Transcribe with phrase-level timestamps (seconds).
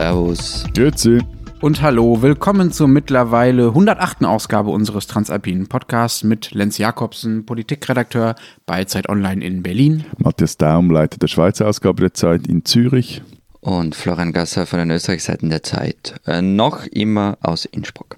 [0.00, 0.64] Servus.
[0.74, 1.18] Grüezi.
[1.60, 4.24] Und hallo, willkommen zur mittlerweile 108.
[4.24, 8.34] Ausgabe unseres Transalpinen Podcasts mit Lenz Jakobsen, Politikredakteur
[8.64, 10.06] bei Zeit Online in Berlin.
[10.16, 13.20] Matthias Daum, Leiter der Schweizer Ausgabe der Zeit in Zürich.
[13.60, 16.14] Und Florian Gasser von den Österreichseiten der Zeit.
[16.24, 18.16] Äh, noch immer aus Innsbruck.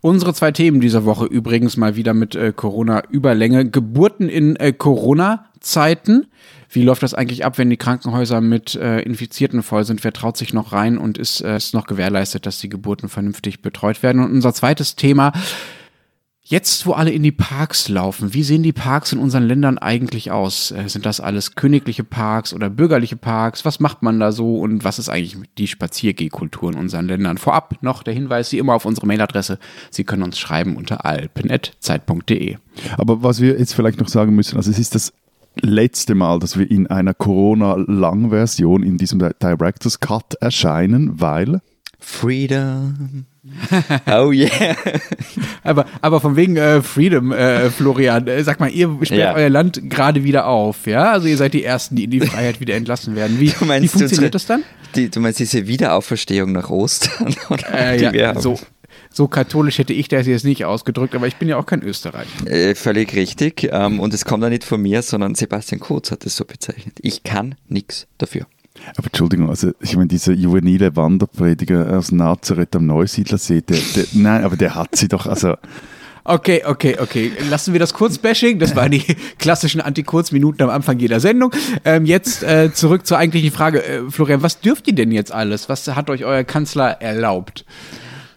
[0.00, 3.70] Unsere zwei Themen dieser Woche übrigens mal wieder mit äh, Corona-Überlänge.
[3.70, 6.26] Geburten in äh, Corona-Zeiten.
[6.72, 10.04] Wie läuft das eigentlich ab, wenn die Krankenhäuser mit äh, Infizierten voll sind?
[10.04, 13.60] Wer traut sich noch rein und ist, äh, ist noch gewährleistet, dass die Geburten vernünftig
[13.60, 14.22] betreut werden?
[14.22, 15.32] Und unser zweites Thema.
[16.42, 20.30] Jetzt, wo alle in die Parks laufen, wie sehen die Parks in unseren Ländern eigentlich
[20.30, 20.70] aus?
[20.70, 23.64] Äh, sind das alles königliche Parks oder bürgerliche Parks?
[23.64, 27.38] Was macht man da so und was ist eigentlich die Spaziergehkultur in unseren Ländern?
[27.38, 29.58] Vorab noch der Hinweis, wie immer auf unsere Mailadresse.
[29.90, 32.56] Sie können uns schreiben unter alpen.zeit.de.
[32.96, 35.12] Aber was wir jetzt vielleicht noch sagen müssen, also es ist das
[35.60, 41.60] letzte Mal, dass wir in einer Corona-Lang-Version in diesem Director's Cut erscheinen, weil
[41.98, 43.26] Freedom.
[44.06, 44.76] Oh yeah.
[45.64, 49.34] aber, aber von wegen äh, Freedom, äh, Florian, äh, sag mal, ihr sperrt ja.
[49.34, 51.12] euer Land gerade wieder auf, ja?
[51.12, 53.40] Also ihr seid die Ersten, die in die Freiheit wieder entlassen werden.
[53.40, 54.62] Wie, wie funktioniert unsere, das dann?
[54.94, 57.34] Die, du meinst diese Wiederauferstehung nach Ostern?
[57.72, 58.58] Äh, ja, so,
[59.12, 62.46] so katholisch hätte ich das jetzt nicht ausgedrückt, aber ich bin ja auch kein Österreicher.
[62.46, 63.68] Äh, völlig richtig.
[63.72, 66.98] Ähm, und es kommt ja nicht von mir, sondern Sebastian Kurz hat es so bezeichnet.
[67.02, 68.46] Ich kann nichts dafür.
[68.96, 74.44] Aber Entschuldigung, also ich meine, dieser juvenile Wanderprediger aus Nazareth am Neusiedlersee, der, der, nein,
[74.44, 75.54] aber der hat sie doch, also.
[76.22, 77.32] Okay, okay, okay.
[77.48, 78.58] Lassen wir das Kurzbashing.
[78.58, 79.02] Das waren die
[79.38, 81.52] klassischen Anti-Kurz-Minuten am Anfang jeder Sendung.
[81.84, 83.82] Ähm, jetzt äh, zurück zur eigentlichen Frage.
[83.82, 85.68] Äh, Florian, was dürft ihr denn jetzt alles?
[85.68, 87.64] Was hat euch euer Kanzler erlaubt?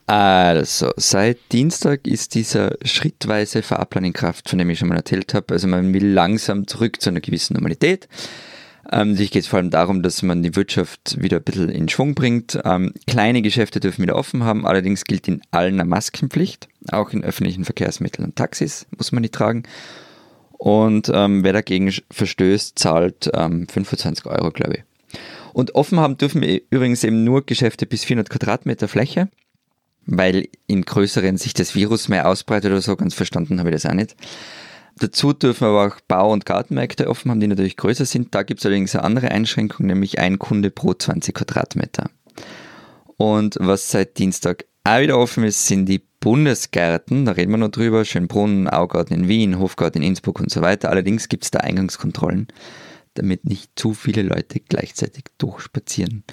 [0.05, 5.33] Also, seit Dienstag ist dieser schrittweise Fahrplan in Kraft, von dem ich schon mal erzählt
[5.33, 5.53] habe.
[5.53, 8.09] Also man will langsam zurück zu einer gewissen Normalität.
[8.91, 11.87] Ähm, sich geht es vor allem darum, dass man die Wirtschaft wieder ein bisschen in
[11.87, 12.59] Schwung bringt.
[12.65, 16.67] Ähm, kleine Geschäfte dürfen wieder offen haben, allerdings gilt in allen eine Maskenpflicht.
[16.91, 19.63] Auch in öffentlichen Verkehrsmitteln und Taxis muss man die tragen.
[20.51, 25.19] Und ähm, wer dagegen verstößt, zahlt 25 ähm, Euro, glaube ich.
[25.53, 29.29] Und offen haben dürfen übrigens eben nur Geschäfte bis 400 Quadratmeter Fläche
[30.05, 33.85] weil in größeren sich das Virus mehr ausbreitet oder so, ganz verstanden habe ich das
[33.85, 34.15] auch nicht.
[34.99, 38.35] Dazu dürfen aber auch Bau- und Gartenmärkte offen haben, die natürlich größer sind.
[38.35, 42.09] Da gibt es allerdings eine andere Einschränkung, nämlich ein Kunde pro 20 Quadratmeter.
[43.17, 47.25] Und was seit Dienstag auch wieder offen ist, sind die Bundesgärten.
[47.25, 48.05] Da reden wir noch drüber.
[48.05, 50.89] Schönbrunn, Augarten in Wien, Hofgarten in Innsbruck und so weiter.
[50.89, 52.47] Allerdings gibt es da Eingangskontrollen,
[53.15, 56.23] damit nicht zu viele Leute gleichzeitig durchspazieren.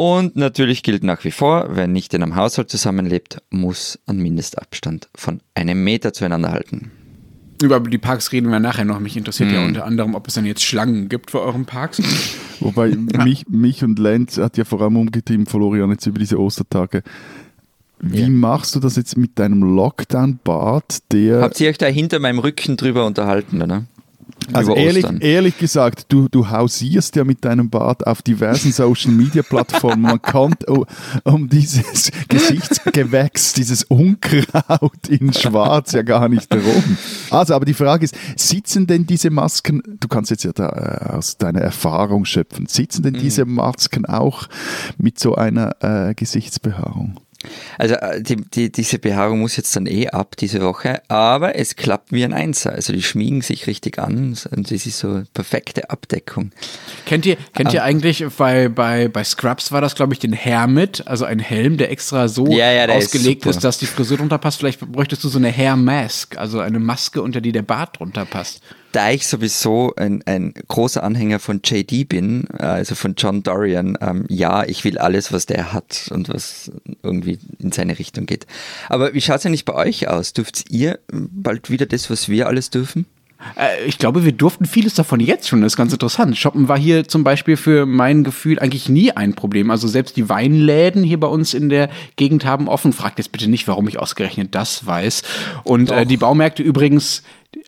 [0.00, 5.10] Und natürlich gilt nach wie vor, wer nicht in einem Haushalt zusammenlebt, muss einen Mindestabstand
[5.14, 6.90] von einem Meter zueinander halten.
[7.60, 8.98] Über die Parks reden wir nachher noch.
[8.98, 9.52] Mich interessiert mm.
[9.52, 9.66] ja mhm.
[9.66, 12.00] unter anderem, ob es dann jetzt Schlangen gibt für euren Parks.
[12.60, 13.24] Wobei ja.
[13.24, 17.02] mich, mich und Lenz hat ja vor allem umgetrieben, Florian, jetzt über diese Ostertage.
[17.98, 18.30] Wie yeah.
[18.30, 21.42] machst du das jetzt mit deinem Lockdown-Bad, der.
[21.42, 23.84] Habt ihr euch da hinter meinem Rücken drüber unterhalten, oder?
[24.52, 29.42] Also ehrlich, ehrlich gesagt, du, du hausierst ja mit deinem Bart auf diversen Social Media
[29.42, 30.02] Plattformen.
[30.02, 30.86] Man kommt um,
[31.24, 36.96] um dieses Gesichtsgewächs, dieses Unkraut in Schwarz ja gar nicht herum.
[37.30, 41.16] Also, aber die Frage ist, sitzen denn diese Masken, du kannst jetzt ja da, äh,
[41.16, 43.18] aus deiner Erfahrung schöpfen, sitzen denn mhm.
[43.20, 44.48] diese Masken auch
[44.98, 47.20] mit so einer äh, Gesichtsbehaarung?
[47.78, 51.76] Also äh, die, die, diese Behaarung muss jetzt dann eh ab diese Woche, aber es
[51.76, 52.72] klappt wie ein Einser.
[52.72, 56.52] Also die schmiegen sich richtig an und das ist so perfekte Abdeckung.
[57.06, 57.86] Kennt ihr, kennt ihr ah.
[57.86, 61.90] eigentlich, bei, bei, bei Scrubs war das glaube ich den Hermit, also ein Helm, der
[61.90, 64.58] extra so ja, ja, ausgelegt ist, ist, dass die Frisur drunter passt.
[64.58, 68.26] Vielleicht bräuchtest du so eine Hair Mask, also eine Maske, unter die der Bart drunter
[68.26, 68.60] passt
[68.92, 74.24] da ich sowieso ein, ein großer Anhänger von JD bin, also von John Dorian, ähm,
[74.28, 76.70] ja, ich will alles, was der hat und was
[77.02, 78.46] irgendwie in seine Richtung geht.
[78.88, 80.32] Aber wie schaut es eigentlich bei euch aus?
[80.32, 83.06] Dürft ihr bald wieder das, was wir alles dürfen?
[83.56, 85.60] Äh, ich glaube, wir durften vieles davon jetzt schon.
[85.62, 86.36] Das ist ganz interessant.
[86.36, 89.70] Shoppen war hier zum Beispiel für mein Gefühl eigentlich nie ein Problem.
[89.70, 92.92] Also selbst die Weinläden hier bei uns in der Gegend haben offen.
[92.92, 95.22] Fragt jetzt bitte nicht, warum ich ausgerechnet das weiß.
[95.64, 97.22] Und äh, die Baumärkte übrigens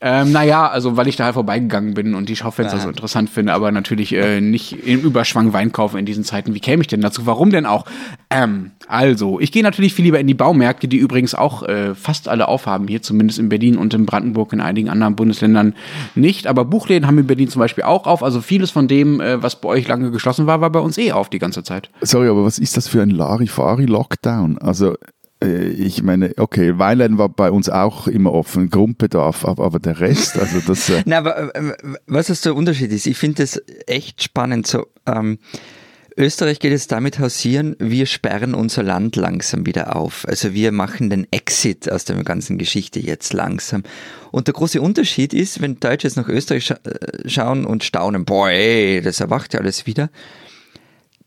[0.04, 2.82] ähm, naja, also weil ich da halt vorbeigegangen bin und die Schaufenster ja.
[2.82, 6.54] so interessant finde, aber natürlich äh, nicht im Überschwang Wein kaufen in diesen Zeiten.
[6.54, 7.24] Wie käme ich denn dazu?
[7.24, 7.84] Warum denn auch?
[8.28, 12.28] Ähm, also, ich gehe natürlich viel lieber in die Baumärkte, die übrigens auch äh, fast
[12.28, 15.76] alle aufhaben, hier zumindest in Berlin und in Brandenburg, in einigen anderen Bundesländern
[16.16, 16.48] nicht.
[16.48, 18.24] Aber Buchläden haben in Berlin zum Beispiel auch auf.
[18.24, 21.12] Also vieles von dem, äh, was bei euch lange geschlossen war, war bei uns eh
[21.12, 21.90] auf die ganze Zeit.
[22.00, 24.58] Sorry, aber was ist das für ein Larifari-Lockdown?
[24.58, 24.96] Also
[25.44, 30.38] ich meine, okay, Weinläden war bei uns auch immer offen, Grundbedarf, aber, aber der Rest,
[30.38, 30.88] also das.
[30.88, 31.72] Äh Na, aber äh,
[32.06, 35.38] was ist der Unterschied ist, ich finde es echt spannend, so, ähm,
[36.16, 40.26] Österreich geht jetzt damit hausieren, wir sperren unser Land langsam wieder auf.
[40.28, 43.82] Also wir machen den Exit aus der ganzen Geschichte jetzt langsam.
[44.30, 48.24] Und der große Unterschied ist, wenn Deutsche jetzt nach Österreich scha äh, schauen und staunen,
[48.24, 50.10] boah, ey, das erwacht ja alles wieder.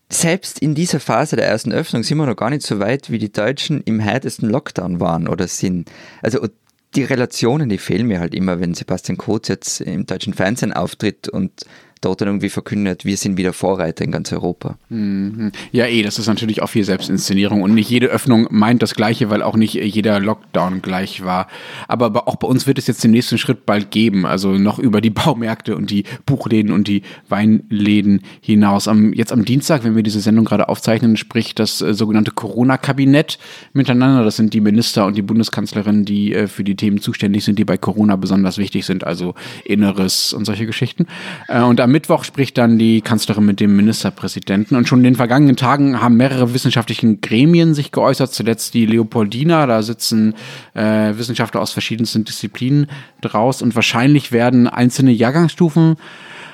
[0.08, 3.18] Selbst in dieser Phase der ersten Öffnung sind wir noch gar nicht so weit, wie
[3.18, 5.90] die Deutschen im härtesten Lockdown waren oder sind.
[6.22, 6.46] Also
[6.94, 11.28] die Relationen, die fehlen mir halt immer, wenn Sebastian Kurz jetzt im deutschen Fernsehen auftritt
[11.28, 11.64] und
[12.00, 14.76] dort dann irgendwie verkündet, wir sind wieder Vorreiter in ganz Europa.
[14.88, 15.52] Mhm.
[15.72, 19.30] Ja, eh, das ist natürlich auch viel Selbstinszenierung und nicht jede Öffnung meint das Gleiche,
[19.30, 21.48] weil auch nicht jeder Lockdown gleich war.
[21.88, 25.00] Aber auch bei uns wird es jetzt den nächsten Schritt bald geben, also noch über
[25.00, 28.88] die Baumärkte und die Buchläden und die Weinläden hinaus.
[28.88, 33.38] Am, jetzt am Dienstag, wenn wir diese Sendung gerade aufzeichnen, spricht das äh, sogenannte Corona-Kabinett
[33.72, 34.24] miteinander.
[34.24, 37.64] Das sind die Minister und die Bundeskanzlerin, die äh, für die Themen zuständig sind, die
[37.64, 39.34] bei Corona besonders wichtig sind, also
[39.64, 41.06] Inneres und solche Geschichten.
[41.48, 44.76] Äh, und am Mittwoch spricht dann die Kanzlerin mit dem Ministerpräsidenten.
[44.76, 48.34] Und schon in den vergangenen Tagen haben mehrere wissenschaftliche Gremien sich geäußert.
[48.34, 49.66] Zuletzt die Leopoldina.
[49.66, 50.34] Da sitzen
[50.74, 52.88] äh, Wissenschaftler aus verschiedensten Disziplinen
[53.22, 53.62] draus.
[53.62, 55.96] Und wahrscheinlich werden einzelne Jahrgangsstufen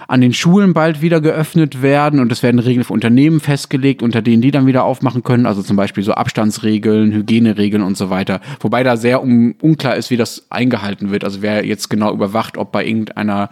[0.07, 4.23] an den Schulen bald wieder geöffnet werden und es werden Regeln für Unternehmen festgelegt, unter
[4.23, 8.41] denen die dann wieder aufmachen können, also zum Beispiel so Abstandsregeln, Hygieneregeln und so weiter.
[8.61, 11.25] Wobei da sehr un unklar ist, wie das eingehalten wird.
[11.25, 13.51] Also wer jetzt genau überwacht, ob bei irgendeiner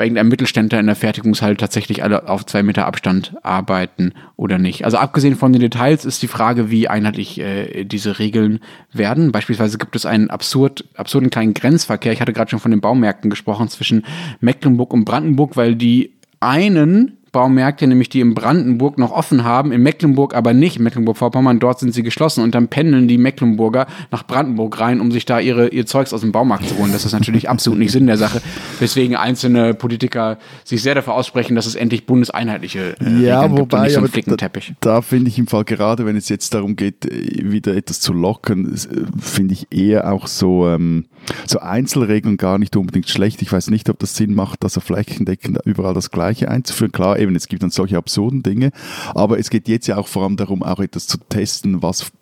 [0.00, 4.86] bei irgendeinem Mittelständler in der Fertigungshalle tatsächlich alle auf zwei Meter Abstand arbeiten oder nicht.
[4.86, 8.60] Also abgesehen von den Details ist die Frage, wie einheitlich äh, diese Regeln
[8.94, 9.30] werden.
[9.30, 12.14] Beispielsweise gibt es einen absurd, absurden kleinen Grenzverkehr.
[12.14, 14.06] Ich hatte gerade schon von den Baumärkten gesprochen zwischen
[14.40, 19.82] Mecklenburg und Brandenburg, weil die einen Baumärkte, nämlich die in Brandenburg noch offen haben, in
[19.82, 24.80] Mecklenburg aber nicht, Mecklenburg-Vorpommern, dort sind sie geschlossen und dann pendeln die Mecklenburger nach Brandenburg
[24.80, 26.92] rein, um sich da ihre, ihr Zeugs aus dem Baumarkt zu holen.
[26.92, 28.42] Das ist natürlich absolut nicht Sinn der Sache,
[28.78, 33.86] weswegen einzelne Politiker sich sehr dafür aussprechen, dass es endlich bundeseinheitliche äh, ja, Regeln wobei,
[33.86, 34.48] gibt und nicht so Da,
[34.80, 38.74] da finde ich im Fall gerade, wenn es jetzt darum geht, wieder etwas zu lockern,
[38.74, 41.06] äh, finde ich eher auch so, ähm,
[41.46, 43.42] so Einzelregeln gar nicht unbedingt schlecht.
[43.42, 46.92] Ich weiß nicht, ob das Sinn macht, also flächendeckend überall das Gleiche einzuführen.
[46.92, 48.70] Klar, eben, es gibt dann solche absurden Dinge,
[49.14, 52.12] aber es geht jetzt ja auch vor allem darum, auch etwas zu testen, was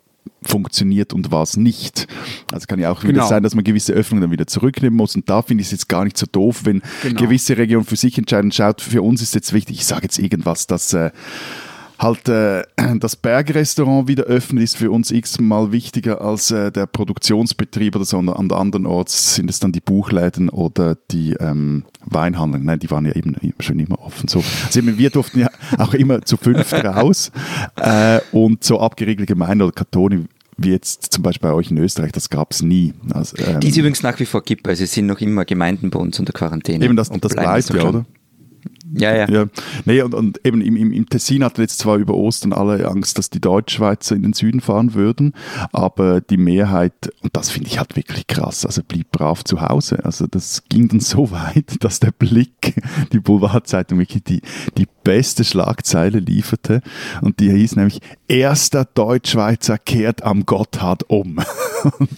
[0.41, 2.07] funktioniert und was nicht.
[2.51, 3.27] Also kann ja auch wieder genau.
[3.27, 5.15] sein, dass man gewisse Öffnungen dann wieder zurücknehmen muss.
[5.15, 7.21] Und da finde ich es jetzt gar nicht so doof, wenn genau.
[7.21, 8.51] gewisse Regionen für sich entscheiden.
[8.51, 11.11] Schaut, für uns ist jetzt wichtig, ich sage jetzt irgendwas, dass äh,
[11.99, 12.63] halt äh,
[12.99, 18.17] das Bergrestaurant wieder öffnen ist für uns x-mal wichtiger als äh, der Produktionsbetrieb oder so.
[18.17, 22.61] Und an anderen Orten sind es dann die Buchläden oder die ähm, Weinhandel.
[22.61, 24.27] Nein, die waren ja eben schon immer offen.
[24.27, 27.31] So, also wir durften ja auch immer zu fünft raus
[27.75, 30.25] äh, und so abgeriegelte Gemeinden oder Kantone
[30.61, 32.93] wie jetzt zum Beispiel bei euch in Österreich, das gab es nie.
[33.13, 35.89] Also, ähm, die es übrigens nach wie vor gibt, also es sind noch immer Gemeinden
[35.89, 36.83] bei uns unter Quarantäne.
[36.83, 38.05] Eben das, und das bleibt ja, oder?
[38.93, 39.29] Ja, ja.
[39.29, 39.45] ja.
[39.85, 43.17] Nee, und, und eben im, im, im Tessin hatten jetzt zwar über Ostern alle Angst,
[43.17, 45.33] dass die Deutschschweizer in den Süden fahren würden,
[45.71, 50.03] aber die Mehrheit, und das finde ich halt wirklich krass, also blieb brav zu Hause.
[50.03, 52.81] Also das ging dann so weit, dass der Blick,
[53.11, 54.41] die Boulevardzeitung wirklich die,
[54.77, 56.81] die beste Schlagzeile lieferte
[57.21, 61.37] und die hieß nämlich, erster Deutschschweizer kehrt am Gotthard um.
[61.99, 62.09] und,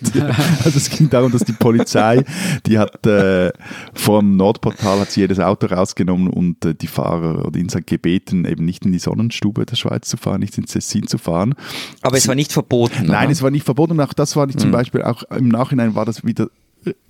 [0.66, 2.26] also es ging darum, dass die Polizei,
[2.66, 3.54] die hat äh,
[3.94, 8.66] vom Nordportal hat sie jedes Auto rausgenommen und äh, die Fahrer oder Insassen gebeten, eben
[8.66, 11.56] nicht in die Sonnenstube der Schweiz zu fahren, nicht ins Tessin zu fahren.
[12.02, 13.06] Aber es war nicht verboten.
[13.06, 13.32] Nein, oder?
[13.32, 13.94] es war nicht verboten.
[13.94, 14.64] Und auch das war nicht mhm.
[14.64, 16.50] zum Beispiel, auch im Nachhinein war das wieder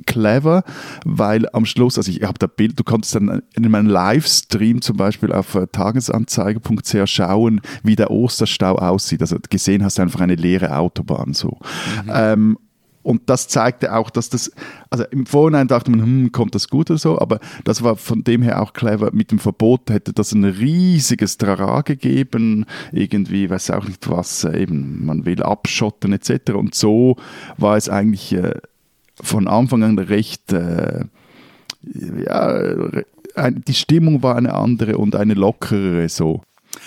[0.05, 0.63] clever,
[1.05, 4.97] weil am Schluss, also ich habe da Bild, du konntest dann in meinem Livestream zum
[4.97, 9.21] Beispiel auf äh, tagesanzeige.ch schauen, wie der Osterstau aussieht.
[9.21, 11.57] Also gesehen hast du einfach eine leere Autobahn so.
[12.05, 12.11] Mhm.
[12.13, 12.57] Ähm,
[13.03, 14.51] und das zeigte auch, dass das,
[14.89, 18.23] also im Vorhinein dachte man, hm, kommt das gut oder so, aber das war von
[18.23, 19.09] dem her auch clever.
[19.11, 25.05] Mit dem Verbot hätte das ein riesiges Trara gegeben, irgendwie, weiß auch nicht was, eben,
[25.05, 26.51] man will abschotten etc.
[26.53, 27.15] Und so
[27.57, 28.53] war es eigentlich äh,
[29.21, 31.05] von Anfang an recht, äh,
[31.83, 33.01] ja,
[33.49, 36.41] die Stimmung war eine andere und eine lockerere so.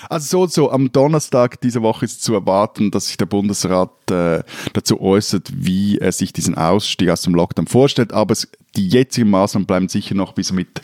[0.08, 4.42] Also so, so am Donnerstag dieser Woche ist zu erwarten, dass sich der Bundesrat äh,
[4.72, 8.12] dazu äußert, wie er sich diesen Ausstieg aus dem Lockdown vorstellt.
[8.12, 10.82] Aber es, die jetzigen Maßnahmen bleiben sicher noch bis mit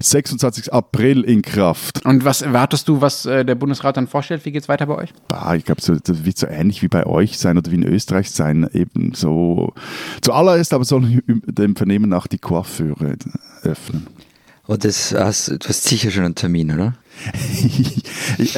[0.00, 0.72] 26.
[0.72, 2.04] April in Kraft.
[2.04, 4.44] Und was erwartest du, was äh, der Bundesrat dann vorstellt?
[4.44, 5.12] Wie geht es weiter bei euch?
[5.28, 7.84] Bah, ich glaube, so, das wird so ähnlich wie bei euch sein oder wie in
[7.84, 8.68] Österreich sein.
[8.72, 9.72] Eben so
[10.20, 13.16] zuallererst aber sollen dem Vernehmen nach die Coiffeure
[13.62, 14.06] öffnen.
[14.66, 16.94] Oh, das hast, du hast sicher schon einen Termin, oder?
[18.38, 18.56] ich,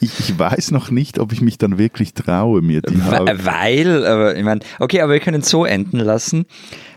[0.00, 4.44] ich, weiß noch nicht, ob ich mich dann wirklich traue, mir die Weil, aber ich
[4.44, 6.46] meine, okay, aber wir können es so enden lassen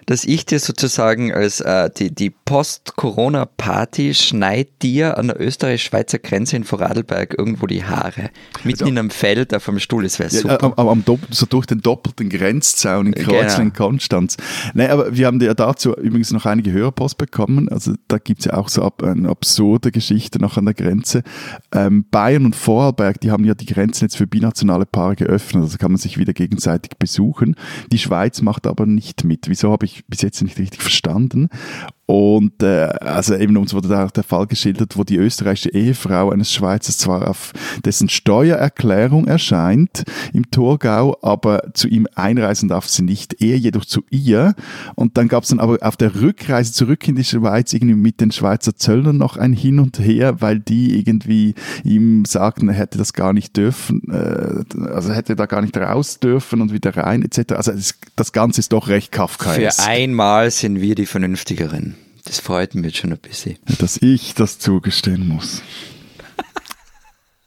[0.05, 6.57] dass ich dir sozusagen als äh, die, die Post-Corona-Party schneid dir an der österreich-schweizer Grenze
[6.57, 8.29] in Vorarlberg irgendwo die Haare.
[8.63, 10.57] Mitten also, in einem Feld auf dem Stuhl, das wäre super.
[10.61, 13.87] Ja, am, am so durch den doppelten Grenzzaun in Kreuzlingen, genau.
[13.87, 14.37] Konstanz.
[14.73, 17.69] Nee, aber wir haben ja dazu übrigens noch einige Hörerpost bekommen.
[17.69, 21.23] Also da gibt es ja auch so ab, eine absurde Geschichte noch an der Grenze.
[21.71, 25.63] Ähm, Bayern und Vorarlberg, die haben ja die Grenzen jetzt für binationale Paare geöffnet.
[25.63, 27.55] Also kann man sich wieder gegenseitig besuchen.
[27.91, 29.49] Die Schweiz macht aber nicht mit.
[29.49, 31.49] Wieso habe ich bis jetzt nicht richtig verstanden?
[32.11, 36.51] Und äh, also eben uns wurde da der Fall geschildert, wo die österreichische Ehefrau eines
[36.51, 37.53] Schweizers zwar auf
[37.85, 40.03] dessen Steuererklärung erscheint
[40.33, 44.55] im Thurgau, aber zu ihm einreisen darf sie nicht, er jedoch zu ihr.
[44.95, 48.19] Und dann gab es dann aber auf der Rückreise zurück in die Schweiz irgendwie mit
[48.19, 52.97] den Schweizer Zöllnern noch ein Hin und Her, weil die irgendwie ihm sagten, er hätte
[52.97, 57.23] das gar nicht dürfen, äh, also hätte da gar nicht raus dürfen und wieder rein
[57.23, 57.53] etc.
[57.53, 59.81] Also das, das Ganze ist doch recht kafkaesk.
[59.81, 61.95] Für einmal sind wir die Vernünftigeren.
[62.25, 63.57] Das freut mich schon ein bisschen.
[63.79, 65.61] Dass ich das zugestehen muss.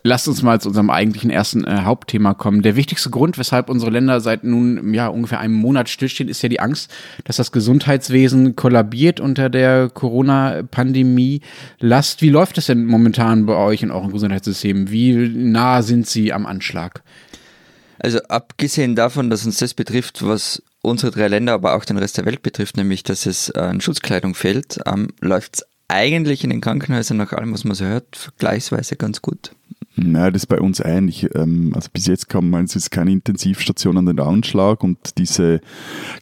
[0.07, 2.61] Lasst uns mal zu unserem eigentlichen ersten äh, Hauptthema kommen.
[2.61, 6.51] Der wichtigste Grund, weshalb unsere Länder seit nun ja ungefähr einem Monat stillstehen, ist ja
[6.51, 6.93] die Angst,
[7.25, 11.41] dass das Gesundheitswesen kollabiert unter der Corona-Pandemie.
[11.79, 14.91] Last, wie läuft es denn momentan bei euch in eurem Gesundheitssystem?
[14.91, 17.03] Wie nah sind Sie am Anschlag?
[17.99, 22.19] Also abgesehen davon, dass uns das betrifft, was unsere drei Länder, aber auch den Rest
[22.19, 26.51] der Welt betrifft, nämlich dass es äh, an Schutzkleidung fehlt, ähm, läuft es eigentlich in
[26.51, 29.53] den Krankenhäusern nach allem, was man so hört, vergleichsweise ganz gut.
[29.97, 31.29] Ja, das ist bei uns ähnlich.
[31.35, 35.61] Ähm, also bis jetzt kam es ist keine Intensivstation an den Anschlag und diese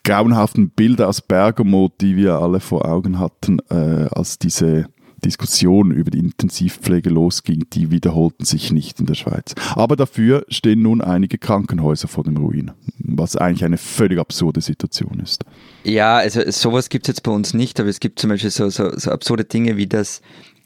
[0.04, 4.86] grauenhaften Bilder aus Bergamo, die wir alle vor Augen hatten, äh, als diese
[5.24, 9.54] Diskussion über die Intensivpflege losging, die wiederholten sich nicht in der Schweiz.
[9.74, 15.20] Aber dafür stehen nun einige Krankenhäuser vor dem Ruin, was eigentlich eine völlig absurde Situation
[15.20, 15.44] ist.
[15.84, 18.68] Ja, also sowas gibt es jetzt bei uns nicht, aber es gibt zum Beispiel so,
[18.68, 20.20] so, so absurde Dinge wie das,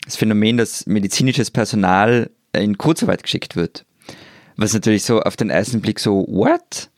[0.05, 3.85] das Phänomen, dass medizinisches Personal in Kurzarbeit geschickt wird.
[4.57, 6.89] Was natürlich so auf den ersten Blick so, what?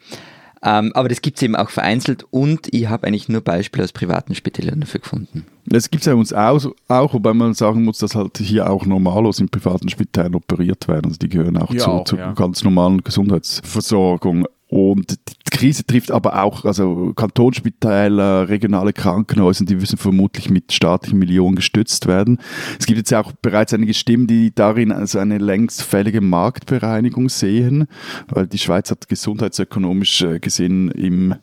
[0.62, 3.92] Ähm, aber das gibt es eben auch vereinzelt und ich habe eigentlich nur Beispiele aus
[3.92, 5.46] privaten Spitälern dafür gefunden.
[5.66, 8.86] Das gibt es ja uns auch, auch, wobei man sagen muss, dass halt hier auch
[8.86, 11.06] normalos in privaten Spitälern operiert werden.
[11.06, 12.32] Also die gehören auch ja, zu, auch, zu ja.
[12.32, 14.46] ganz normalen Gesundheitsversorgung.
[14.68, 21.18] Und die Krise trifft aber auch also Kantonsspitäler, regionale Krankenhäuser, die müssen vermutlich mit staatlichen
[21.18, 22.38] Millionen gestützt werden.
[22.78, 27.86] Es gibt jetzt auch bereits einige Stimmen, die darin also eine längst fällige Marktbereinigung sehen,
[28.28, 31.34] weil die Schweiz hat gesundheitsökonomisch äh, gesehen im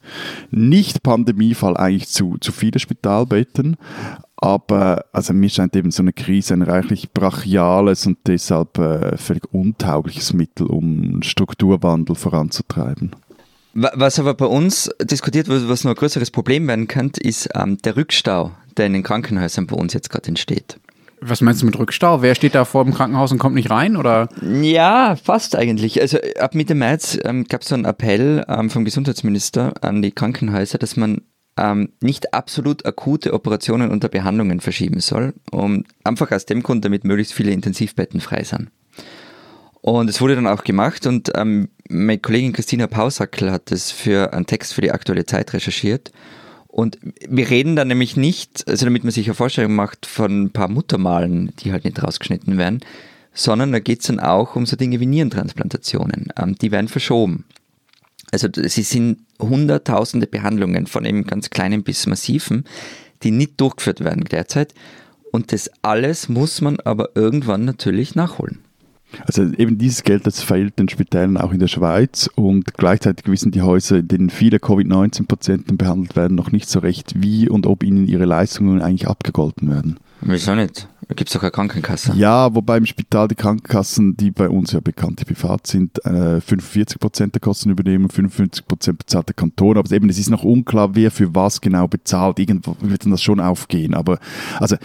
[0.52, 3.76] Nicht-Pandemie-Fall eigentlich zu, zu viele Spitalbetten.
[4.38, 9.54] Aber also mir scheint eben so eine Krise ein reichlich brachiales und deshalb äh, völlig
[9.54, 13.16] untaugliches Mittel, um Strukturwandel voranzutreiben.
[13.74, 17.78] Was aber bei uns diskutiert wird, was noch ein größeres Problem werden könnte, ist ähm,
[17.80, 20.78] der Rückstau, der in den Krankenhäusern bei uns jetzt gerade entsteht.
[21.20, 22.22] Was meinst du mit Rückstau?
[22.22, 23.98] Wer steht da vor dem Krankenhaus und kommt nicht rein?
[23.98, 24.30] Oder?
[24.42, 26.00] Ja, fast eigentlich.
[26.00, 30.12] Also ab Mitte März ähm, gab es so einen Appell ähm, vom Gesundheitsminister an die
[30.12, 31.22] Krankenhäuser, dass man
[31.58, 37.04] ähm, nicht absolut akute Operationen unter Behandlungen verschieben soll, um einfach aus dem Grund, damit
[37.04, 38.70] möglichst viele Intensivbetten frei sind.
[39.82, 44.34] Und es wurde dann auch gemacht und ähm, meine Kollegin Christina Pausackel hat das für
[44.34, 46.12] einen Text für die aktuelle Zeit recherchiert.
[46.68, 46.98] Und
[47.30, 50.68] wir reden dann nämlich nicht, also damit man sich eine Vorstellung macht, von ein paar
[50.68, 52.82] Muttermalen, die halt nicht rausgeschnitten werden,
[53.34, 56.34] sondern da geht es dann auch um so Dinge wie Nierentransplantationen.
[56.38, 57.46] Ähm, die werden verschoben.
[58.36, 62.66] Also es sind hunderttausende Behandlungen von eben ganz kleinen bis massiven,
[63.24, 64.74] die nicht durchgeführt werden derzeit.
[65.32, 68.60] Und das alles muss man aber irgendwann natürlich nachholen.
[69.26, 73.54] Also eben dieses Geld, das fehlt den Spitälern auch in der Schweiz und gleichzeitig wissen
[73.54, 77.84] die Häuser, in denen viele Covid-19-Patienten behandelt werden, noch nicht so recht, wie und ob
[77.84, 79.96] ihnen ihre Leistungen eigentlich abgegolten werden.
[80.20, 80.90] Wieso nicht?
[81.10, 82.14] Gibt es doch keine Krankenkasse.
[82.16, 87.00] Ja, wobei im Spital die Krankenkassen, die bei uns ja bekanntlich privat sind, äh, 45
[87.00, 89.78] Prozent der Kosten übernehmen, 55 Prozent bezahlt der Kanton.
[89.78, 92.40] Aber eben, es ist noch unklar, wer für was genau bezahlt.
[92.40, 93.94] Irgendwo wird dann das schon aufgehen.
[93.94, 94.18] Aber
[94.60, 94.78] also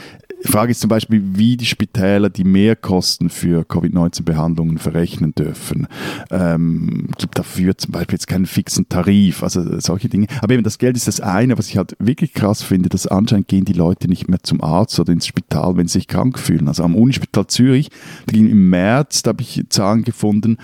[0.44, 5.86] die Frage ist zum Beispiel, wie die Spitäler die Mehrkosten für Covid-19-Behandlungen verrechnen dürfen.
[6.30, 10.26] Ähm, gibt dafür zum Beispiel jetzt keinen fixen Tarif, also solche Dinge.
[10.40, 13.48] Aber eben das Geld ist das eine, was ich halt wirklich krass finde, dass anscheinend
[13.48, 16.68] gehen die Leute nicht mehr zum Arzt oder ins Spital, wenn sie sich krank fühlen.
[16.68, 17.90] Also am Unispital Zürich,
[18.26, 20.56] da ging im März, da habe ich Zahlen gefunden,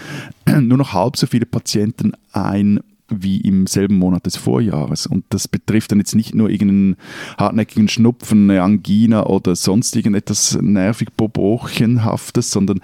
[0.47, 5.07] nur noch halb so viele Patienten ein wie im selben Monat des Vorjahres.
[5.07, 6.97] Und das betrifft dann jetzt nicht nur irgendeinen
[7.39, 12.81] hartnäckigen Schnupfen, eine Angina oder sonst irgendetwas nervig Bobrochenhaftes, sondern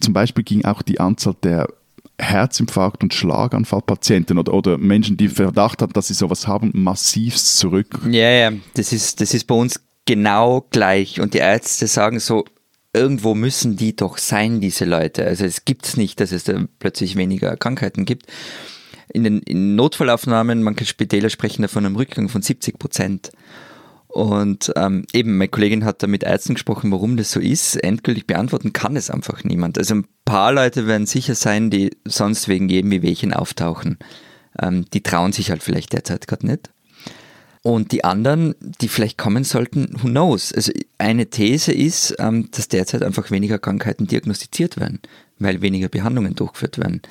[0.00, 1.68] zum Beispiel ging auch die Anzahl der
[2.18, 8.00] Herzinfarkt- und Schlaganfallpatienten oder, oder Menschen, die Verdacht haben, dass sie sowas haben, massivst zurück.
[8.10, 11.20] Ja, ja, das ist, das ist bei uns genau gleich.
[11.20, 12.44] Und die Ärzte sagen so,
[12.94, 15.26] irgendwo müssen die doch sein, diese Leute.
[15.26, 18.26] Also es gibt es nicht, dass es da plötzlich weniger Krankheiten gibt.
[19.08, 23.30] In den in Notfallaufnahmen, manche Spitäler sprechen da von einem Rückgang von 70 Prozent.
[24.08, 27.76] Und ähm, eben, meine Kollegin hat da mit Ärzten gesprochen, warum das so ist.
[27.76, 29.76] Endgültig beantworten kann es einfach niemand.
[29.76, 33.98] Also ein paar Leute werden sicher sein, die sonst wegen jedem Wehwehchen auftauchen.
[34.58, 36.70] Ähm, die trauen sich halt vielleicht derzeit gerade nicht.
[37.62, 40.52] Und die anderen, die vielleicht kommen sollten, who knows?
[40.52, 45.00] Also eine These ist, ähm, dass derzeit einfach weniger Krankheiten diagnostiziert werden,
[45.38, 47.02] weil weniger Behandlungen durchgeführt werden.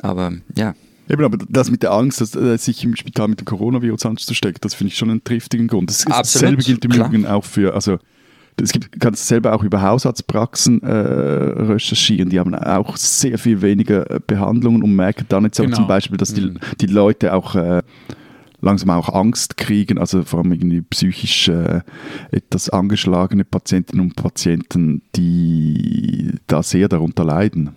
[0.00, 0.74] Aber ja,
[1.08, 4.58] Eben, aber das mit der Angst, dass, äh, sich im Spital mit dem Coronavirus anzustecken,
[4.60, 5.90] das finde ich schon einen triftigen Grund.
[5.90, 7.08] Das, Absolut, dasselbe gilt im klar.
[7.08, 7.98] Übrigen auch für, also
[8.62, 12.30] es gibt, kannst selber auch über Hausarztpraxen äh, recherchieren.
[12.30, 15.72] Die haben auch sehr viel weniger äh, Behandlungen und merken dann jetzt genau.
[15.72, 16.58] auch zum Beispiel, dass die, mhm.
[16.80, 17.82] die Leute auch äh,
[18.60, 21.80] langsam auch Angst kriegen, also vor allem irgendwie psychisch äh,
[22.30, 27.74] etwas angeschlagene Patientinnen und Patienten, die da sehr darunter leiden.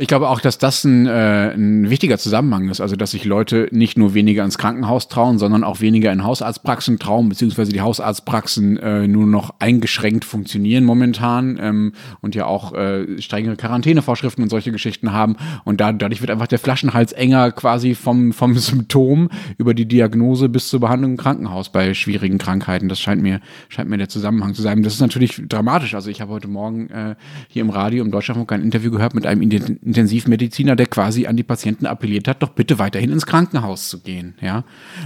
[0.00, 2.80] Ich glaube auch, dass das ein, äh, ein wichtiger Zusammenhang ist.
[2.80, 6.98] Also, dass sich Leute nicht nur weniger ins Krankenhaus trauen, sondern auch weniger in Hausarztpraxen
[6.98, 11.92] trauen, beziehungsweise die Hausarztpraxen äh, nur noch eingeschränkt funktionieren momentan ähm,
[12.22, 15.36] und ja auch äh, strengere Quarantänevorschriften und solche Geschichten haben.
[15.64, 19.28] Und da, dadurch wird einfach der Flaschenhals enger quasi vom, vom Symptom
[19.58, 22.88] über die Diagnose bis zur Behandlung im Krankenhaus bei schwierigen Krankheiten.
[22.88, 24.82] Das scheint mir, scheint mir der Zusammenhang zu sein.
[24.82, 25.94] Das ist natürlich dramatisch.
[25.94, 27.16] Also, ich habe heute Morgen äh,
[27.48, 29.42] hier im Radio im Deutschlandfunk ein Interview gehört mit einem
[29.90, 34.34] Intensivmediziner, der quasi an die Patienten appelliert hat, doch bitte weiterhin ins Krankenhaus zu gehen.
[34.40, 34.58] Ja?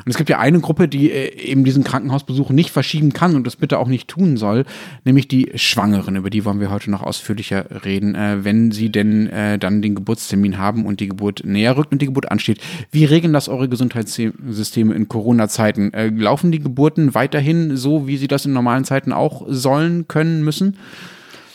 [0.05, 3.47] Und es gibt ja eine Gruppe, die äh, eben diesen Krankenhausbesuch nicht verschieben kann und
[3.47, 4.65] das bitte auch nicht tun soll,
[5.05, 6.17] nämlich die Schwangeren.
[6.17, 9.95] Über die wollen wir heute noch ausführlicher reden, äh, wenn sie denn äh, dann den
[9.95, 12.61] Geburtstermin haben und die Geburt näher rückt und die Geburt ansteht.
[12.91, 15.93] Wie regeln das eure Gesundheitssysteme in Corona-Zeiten?
[16.17, 20.77] Laufen die Geburten weiterhin so, wie sie das in normalen Zeiten auch sollen, können, müssen?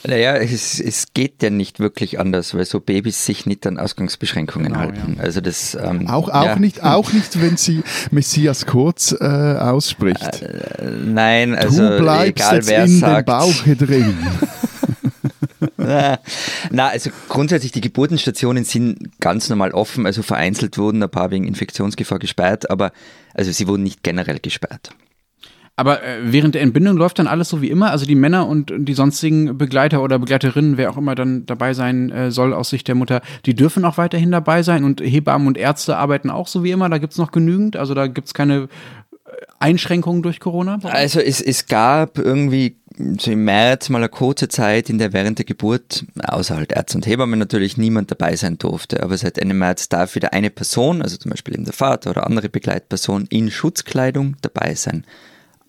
[0.06, 4.70] Naja, es, es geht ja nicht wirklich anders, weil so Babys sich nicht an Ausgangsbeschränkungen
[4.70, 5.16] genau, halten.
[5.18, 5.24] Ja.
[5.24, 6.56] Also das ähm, auch auch ja.
[6.56, 10.42] nicht auch nicht, wenn sie Messias kurz äh, ausspricht.
[10.42, 14.18] Äh, nein, also du bleibst egal, jetzt wer in sagt, dem Bauch drin.
[16.72, 21.46] Na, also grundsätzlich die Geburtenstationen sind ganz normal offen, also vereinzelt wurden ein paar wegen
[21.46, 22.92] Infektionsgefahr gesperrt, aber
[23.34, 24.92] also sie wurden nicht generell gesperrt.
[25.80, 27.92] Aber äh, während der Entbindung läuft dann alles so wie immer.
[27.92, 32.12] Also die Männer und die sonstigen Begleiter oder Begleiterinnen, wer auch immer dann dabei sein
[32.12, 34.84] äh, soll aus Sicht der Mutter, die dürfen auch weiterhin dabei sein.
[34.84, 36.90] Und Hebammen und Ärzte arbeiten auch so wie immer.
[36.90, 37.78] Da gibt es noch genügend.
[37.78, 38.68] Also da gibt es keine äh,
[39.60, 40.80] Einschränkungen durch Corona?
[40.84, 42.76] Also es, es gab irgendwie
[43.18, 46.98] so im März mal eine kurze Zeit, in der während der Geburt, außer halt Ärzte
[46.98, 49.02] und Hebammen natürlich niemand dabei sein durfte.
[49.02, 52.28] Aber seit Ende März darf wieder eine Person, also zum Beispiel eben der Vater oder
[52.28, 55.06] andere Begleitperson, in Schutzkleidung dabei sein.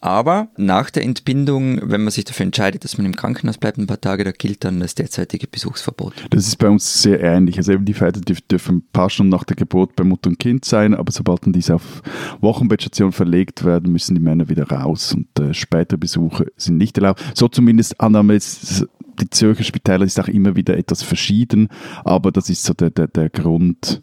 [0.00, 3.86] Aber nach der Entbindung, wenn man sich dafür entscheidet, dass man im Krankenhaus bleibt ein
[3.86, 6.14] paar Tage, da gilt dann das derzeitige Besuchsverbot.
[6.30, 7.58] Das ist bei uns sehr ähnlich.
[7.58, 10.64] Also eben die Väter dürfen ein paar Stunden nach der Geburt bei Mutter und Kind
[10.64, 12.02] sein, aber sobald dann diese auf
[12.40, 17.22] Wochenbettstation verlegt werden, müssen die Männer wieder raus und äh, spätere Besuche sind nicht erlaubt.
[17.34, 18.86] So zumindest Annahme ist
[19.20, 21.68] die Zürcher Spitäler ist auch immer wieder etwas verschieden,
[22.04, 24.02] aber das ist so der, der, der Grund,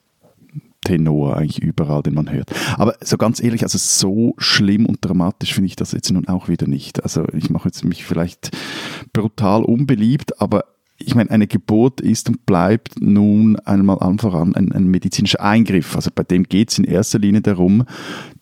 [0.87, 2.51] Tenor eigentlich überall, den man hört.
[2.77, 6.47] Aber so ganz ehrlich, also so schlimm und dramatisch finde ich das jetzt nun auch
[6.47, 7.03] wieder nicht.
[7.03, 8.51] Also ich mache jetzt mich vielleicht
[9.11, 10.63] brutal unbeliebt, aber
[10.97, 15.95] ich meine, eine Geburt ist und bleibt nun einmal einfach an ein, ein medizinischer Eingriff.
[15.95, 17.83] Also bei dem geht es in erster Linie darum,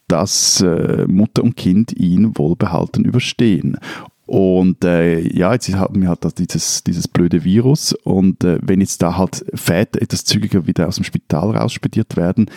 [0.08, 3.78] dass äh, Mutter und Kind ihn wohlbehalten überstehen.
[4.26, 9.02] Und äh, ja, jetzt haben wir halt dieses, dieses blöde Virus und äh, wenn jetzt
[9.04, 12.50] da halt Väter etwas zügiger wieder aus dem Spital rausspediert werden,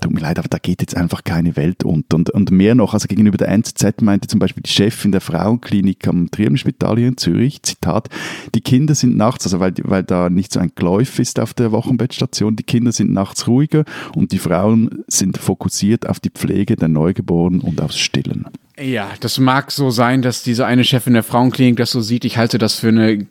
[0.00, 2.16] tut mir leid, aber da geht jetzt einfach keine Welt unter.
[2.16, 6.06] Und, und mehr noch, also gegenüber der NZZ meinte zum Beispiel die Chefin der Frauenklinik
[6.06, 8.08] am Triemspital hier in Zürich, Zitat,
[8.54, 11.72] die Kinder sind nachts, also weil, weil da nicht so ein Gläuf ist auf der
[11.72, 16.88] Wochenbettstation, die Kinder sind nachts ruhiger und die Frauen sind fokussiert auf die Pflege der
[16.88, 18.46] Neugeborenen und aufs Stillen.
[18.78, 22.26] Ja, das mag so sein, dass diese eine Chefin der Frauenklinik das so sieht.
[22.26, 23.26] Ich halte das für eine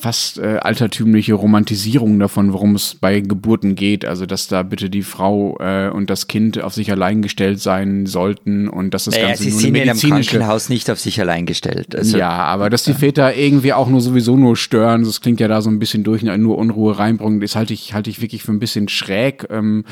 [0.00, 4.06] fast äh, altertümliche Romantisierung davon, worum es bei Geburten geht.
[4.06, 8.06] Also, dass da bitte die Frau äh, und das Kind auf sich allein gestellt sein
[8.06, 11.20] sollten und dass das naja, Ganze sie nur sind in einem Krankenhaus nicht auf sich
[11.20, 11.94] allein gestellt.
[11.94, 15.48] Also, ja, aber dass die Väter irgendwie auch nur sowieso nur stören, das klingt ja
[15.48, 18.52] da so ein bisschen durch, nur Unruhe reinbringen, das halte ich, halte ich wirklich für
[18.52, 19.46] ein bisschen schräg.
[19.50, 19.84] Ähm,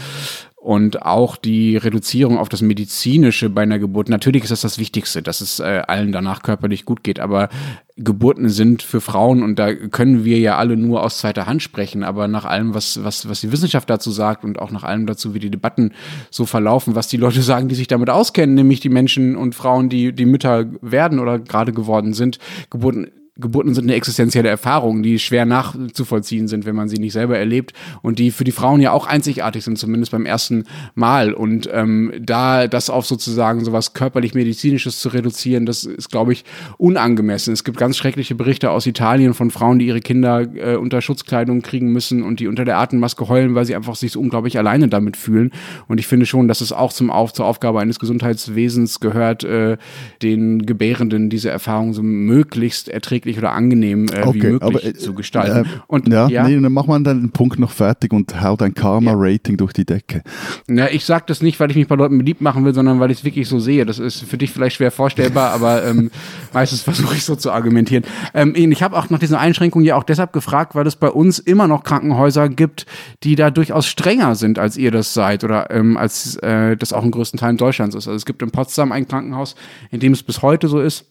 [0.66, 4.08] und auch die Reduzierung auf das Medizinische bei einer Geburt.
[4.08, 7.50] Natürlich ist das das Wichtigste, dass es äh, allen danach körperlich gut geht, aber
[7.96, 12.02] Geburten sind für Frauen und da können wir ja alle nur aus zweiter Hand sprechen,
[12.02, 15.34] aber nach allem, was, was, was die Wissenschaft dazu sagt und auch nach allem dazu,
[15.34, 15.92] wie die Debatten
[16.32, 19.88] so verlaufen, was die Leute sagen, die sich damit auskennen, nämlich die Menschen und Frauen,
[19.88, 25.18] die, die Mütter werden oder gerade geworden sind, Geburten Geburten sind eine existenzielle Erfahrung, die
[25.18, 28.92] schwer nachzuvollziehen sind, wenn man sie nicht selber erlebt und die für die Frauen ja
[28.92, 31.34] auch einzigartig sind, zumindest beim ersten Mal.
[31.34, 36.44] Und ähm, da das auf sozusagen sowas körperlich-medizinisches zu reduzieren, das ist, glaube ich,
[36.78, 37.52] unangemessen.
[37.52, 41.60] Es gibt ganz schreckliche Berichte aus Italien von Frauen, die ihre Kinder äh, unter Schutzkleidung
[41.60, 44.88] kriegen müssen und die unter der Atemmaske heulen, weil sie einfach sich so unglaublich alleine
[44.88, 45.50] damit fühlen.
[45.88, 49.76] Und ich finde schon, dass es auch zum auf, zur Aufgabe eines Gesundheitswesens gehört, äh,
[50.22, 54.84] den Gebärenden diese Erfahrung so möglichst erträglich erträglich oder angenehm äh, okay, wie möglich aber,
[54.84, 55.68] äh, zu gestalten.
[55.68, 56.46] Äh, und ja, ja.
[56.46, 59.56] Nee, dann mach mal dann den Punkt noch fertig und hau dein Karma-Rating ja.
[59.56, 60.22] durch die Decke.
[60.68, 63.10] Ja, ich sag das nicht, weil ich mich bei Leuten beliebt machen will, sondern weil
[63.10, 63.84] ich es wirklich so sehe.
[63.84, 66.10] Das ist für dich vielleicht schwer vorstellbar, aber ähm,
[66.52, 68.04] meistens versuche ich so zu argumentieren.
[68.34, 71.38] Ähm, ich habe auch nach dieser Einschränkung ja auch deshalb gefragt, weil es bei uns
[71.38, 72.86] immer noch Krankenhäuser gibt,
[73.22, 77.04] die da durchaus strenger sind, als ihr das seid oder ähm, als äh, das auch
[77.04, 78.06] in größten Teilen Deutschlands ist.
[78.06, 79.54] Also es gibt in Potsdam ein Krankenhaus,
[79.90, 81.06] in dem es bis heute so ist,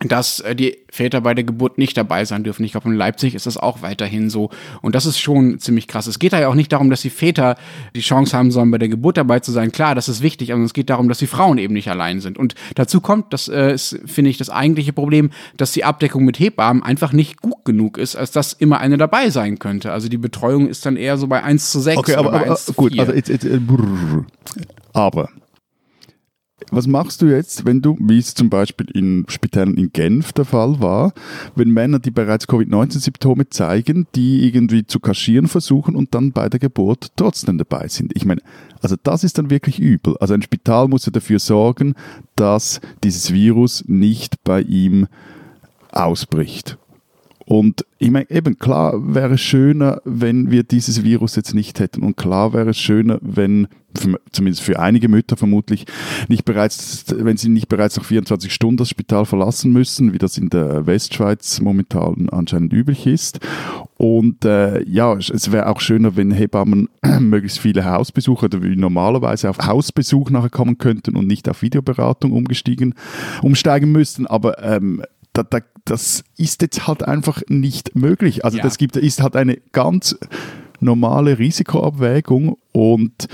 [0.00, 2.64] dass äh, die Väter bei der Geburt nicht dabei sein dürfen.
[2.64, 4.50] Ich glaube, in Leipzig ist das auch weiterhin so.
[4.82, 6.06] Und das ist schon ziemlich krass.
[6.06, 7.56] Es geht da ja auch nicht darum, dass die Väter
[7.94, 9.72] die Chance haben sollen, bei der Geburt dabei zu sein.
[9.72, 12.38] Klar, das ist wichtig, aber es geht darum, dass die Frauen eben nicht allein sind.
[12.38, 16.38] Und dazu kommt, das äh, ist, finde ich, das eigentliche Problem, dass die Abdeckung mit
[16.38, 19.92] Hebammen einfach nicht gut genug ist, als dass immer eine dabei sein könnte.
[19.92, 22.66] Also die Betreuung ist dann eher so bei 1 zu 6 okay, aber, aber, 1
[22.66, 22.76] zu 4.
[22.76, 23.62] Gut, also, it, it, it,
[24.92, 25.30] aber
[26.70, 30.44] was machst du jetzt, wenn du, wie es zum Beispiel in Spitälern in Genf der
[30.44, 31.12] Fall war,
[31.54, 36.60] wenn Männer, die bereits Covid-19-Symptome zeigen, die irgendwie zu kaschieren versuchen und dann bei der
[36.60, 38.12] Geburt trotzdem dabei sind?
[38.16, 38.40] Ich meine,
[38.80, 40.16] also das ist dann wirklich übel.
[40.18, 41.94] Also ein Spital muss ja dafür sorgen,
[42.34, 45.06] dass dieses Virus nicht bei ihm
[45.92, 46.78] ausbricht.
[47.46, 52.02] Und ich meine, eben klar wäre es schöner, wenn wir dieses Virus jetzt nicht hätten.
[52.02, 55.86] Und klar wäre es schöner, wenn, für, zumindest für einige Mütter vermutlich,
[56.26, 60.36] nicht bereits, wenn sie nicht bereits nach 24 Stunden das Spital verlassen müssen, wie das
[60.38, 63.38] in der Westschweiz momentan anscheinend üblich ist.
[63.96, 66.88] Und äh, ja, es wäre auch schöner, wenn Hebammen
[67.20, 72.32] möglichst viele Hausbesucher oder wie normalerweise auf Hausbesuch nachher kommen könnten und nicht auf Videoberatung
[72.32, 72.94] umgestiegen,
[73.40, 74.26] umsteigen müssten.
[74.26, 75.02] Aber ähm,
[75.36, 78.44] da, da, das ist jetzt halt einfach nicht möglich.
[78.44, 78.62] Also ja.
[78.62, 80.16] das gibt, ist halt eine ganz
[80.80, 83.28] normale Risikoabwägung und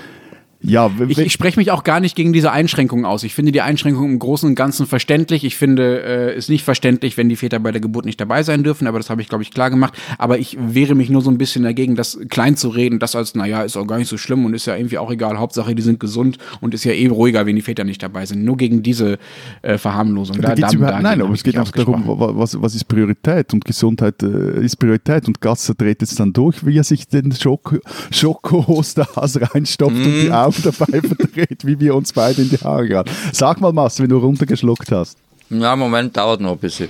[0.62, 3.25] ja, ich, ich spreche mich auch gar nicht gegen diese Einschränkungen aus.
[3.25, 5.44] Ich finde die Einschränkungen im Großen und Ganzen verständlich.
[5.44, 8.62] Ich finde es äh, nicht verständlich, wenn die Väter bei der Geburt nicht dabei sein
[8.62, 9.94] dürfen, aber das habe ich, glaube ich, klar gemacht.
[10.18, 13.35] Aber ich wehre mich nur so ein bisschen dagegen, das klein zu reden, das als,
[13.35, 15.38] naja, ist auch gar nicht so schlimm und ist ja irgendwie auch egal.
[15.38, 18.44] Hauptsache, die sind gesund und ist ja eh ruhiger, wenn die Väter nicht dabei sind.
[18.44, 19.18] Nur gegen diese
[19.62, 20.40] äh, Verharmlosung.
[20.40, 24.22] Da, da, da, nein, aber es geht auch darum, was, was ist Priorität und Gesundheit
[24.22, 27.79] äh, ist Priorität und Gasser dreht jetzt dann durch, wie er sich den Schoko,
[28.12, 30.05] Schokohosterhas reinstopft mm.
[30.05, 33.11] und die Augen Augen dabei verdreht, wie wir uns beide in die Haare geraten.
[33.33, 35.19] Sag mal, Mass, wenn du runtergeschluckt hast.
[35.51, 36.88] Ja, Moment, dauert noch ein bisschen.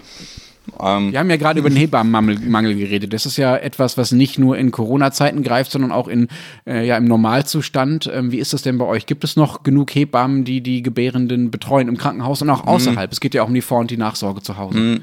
[0.80, 3.12] Ähm, wir haben ja gerade über den Hebammenmangel geredet.
[3.12, 6.28] Das ist ja etwas, was nicht nur in Corona-Zeiten greift, sondern auch in,
[6.66, 8.08] äh, ja, im Normalzustand.
[8.12, 9.06] Ähm, wie ist das denn bei euch?
[9.06, 13.10] Gibt es noch genug Hebammen, die die Gebärenden betreuen im Krankenhaus und auch außerhalb?
[13.10, 13.12] Mhm.
[13.12, 14.78] Es geht ja auch um die Vor- und die Nachsorge zu Hause.
[14.78, 15.00] Mhm.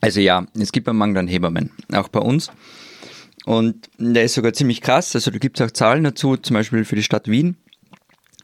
[0.00, 2.50] Also ja, es gibt einen Mangel an Hebammen, auch bei uns.
[3.44, 5.14] Und der ist sogar ziemlich krass.
[5.14, 7.56] Also da gibt es auch Zahlen dazu, zum Beispiel für die Stadt Wien.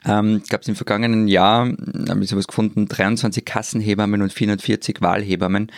[0.04, 1.68] Ähm, Gab es im vergangenen Jahr,
[2.08, 5.72] habe ich sowas gefunden, 23 Kassenhebammen und 440 Wahlhebammen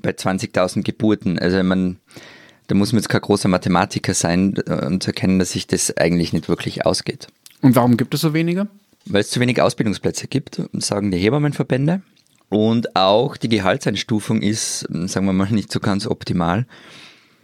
[0.00, 1.38] bei 20.000 Geburten.
[1.38, 1.98] Also man,
[2.66, 5.96] da muss man jetzt kein großer Mathematiker sein, äh, um zu erkennen, dass sich das
[5.96, 7.28] eigentlich nicht wirklich ausgeht.
[7.60, 8.68] Und warum gibt es so wenige?
[9.06, 12.02] Weil es zu wenig Ausbildungsplätze gibt, sagen die Hebammenverbände.
[12.48, 16.66] Und auch die Gehaltseinstufung ist, sagen wir mal, nicht so ganz optimal.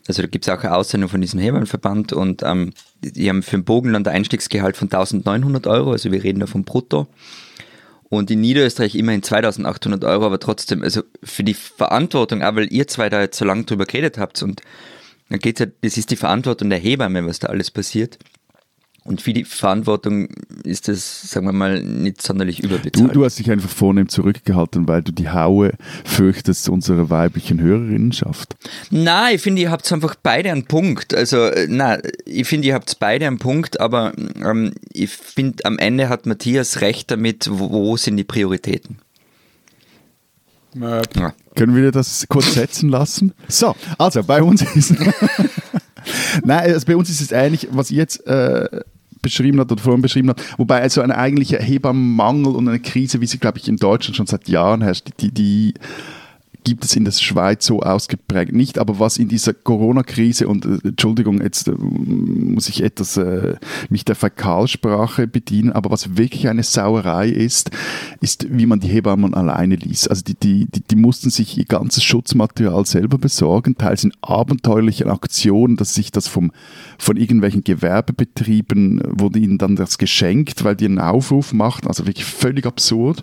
[0.08, 3.58] Also da gibt es auch eine Aussendung von diesem Hebammenverband und ähm, die haben für
[3.58, 7.06] den Bogenland ein Einstiegsgehalt von 1900 Euro, also wir reden da vom Brutto.
[8.08, 12.88] Und in Niederösterreich immerhin 2800 Euro, aber trotzdem, also für die Verantwortung, auch weil ihr
[12.88, 14.62] zwei da jetzt so lange drüber geredet habt und
[15.28, 18.18] dann geht's ja, das ist die Verantwortung der Hebamme, was da alles passiert.
[19.08, 20.28] Und für die Verantwortung
[20.64, 23.08] ist das, sagen wir mal, nicht sonderlich überbezahlt.
[23.08, 25.72] Du, du hast dich einfach vornehm zurückgehalten, weil du die Haue
[26.04, 28.54] fürchtest unserer weiblichen Hörerinnenschaft.
[28.90, 31.14] Nein, ich finde, ihr habt einfach beide einen Punkt.
[31.14, 34.12] Also, äh, nein, ich finde, ihr habt beide einen Punkt, aber
[34.44, 38.98] ähm, ich finde, am Ende hat Matthias recht damit, wo, wo sind die Prioritäten.
[40.74, 41.00] Ja.
[41.56, 43.32] Können wir das kurz setzen lassen?
[43.48, 44.94] So, also bei uns ist.
[46.44, 48.80] Nein, also bei uns ist es ähnlich, was ich jetzt äh,
[49.22, 50.42] beschrieben hat oder vorhin beschrieben hat.
[50.58, 54.26] Wobei also ein eigentlicher Hebammenmangel und eine Krise, wie sie, glaube ich, in Deutschland schon
[54.26, 55.74] seit Jahren herrscht, die, die
[56.68, 58.78] gibt es in der Schweiz so ausgeprägt nicht.
[58.78, 63.56] Aber was in dieser Corona-Krise und äh, Entschuldigung, jetzt äh, muss ich etwas äh,
[63.88, 67.70] mich der Fäkalsprache bedienen, aber was wirklich eine Sauerei ist,
[68.20, 70.08] ist, wie man die Hebammen alleine ließ.
[70.08, 75.08] Also die, die, die, die mussten sich ihr ganzes Schutzmaterial selber besorgen, teils in abenteuerlichen
[75.08, 76.52] Aktionen, dass sich das vom,
[76.98, 82.24] von irgendwelchen Gewerbebetrieben wurde ihnen dann das geschenkt, weil die einen Aufruf machten, also wirklich
[82.24, 83.22] völlig absurd.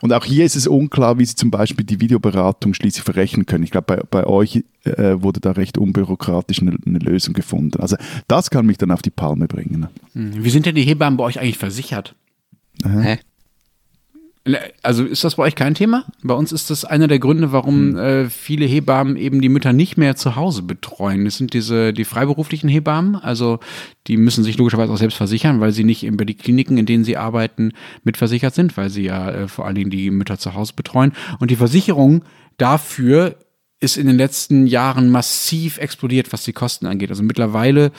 [0.00, 3.62] Und auch hier ist es unklar, wie sie zum Beispiel die Videoberatung schließlich verrechnen können.
[3.62, 7.80] Ich glaube, bei, bei euch äh, wurde da recht unbürokratisch eine, eine, Lösung gefunden.
[7.80, 9.86] Also das kann mich dann auf die Palme bringen.
[10.14, 10.44] Hm.
[10.44, 12.16] Wie sind denn die Hebammen bei euch eigentlich versichert?
[12.84, 13.18] Hä?
[14.82, 16.04] Also ist das bei euch kein Thema?
[16.24, 17.98] Bei uns ist das einer der Gründe, warum hm.
[17.98, 21.24] äh, viele Hebammen eben die Mütter nicht mehr zu Hause betreuen.
[21.24, 23.60] Das sind diese die freiberuflichen Hebammen, also
[24.08, 27.04] die müssen sich logischerweise auch selbst versichern, weil sie nicht über die Kliniken, in denen
[27.04, 30.72] sie arbeiten, mitversichert sind, weil sie ja äh, vor allen Dingen die Mütter zu Hause
[30.74, 31.12] betreuen.
[31.38, 32.24] Und die Versicherung
[32.58, 33.36] dafür
[33.82, 37.10] ist in den letzten Jahren massiv explodiert, was die Kosten angeht.
[37.10, 37.90] Also mittlerweile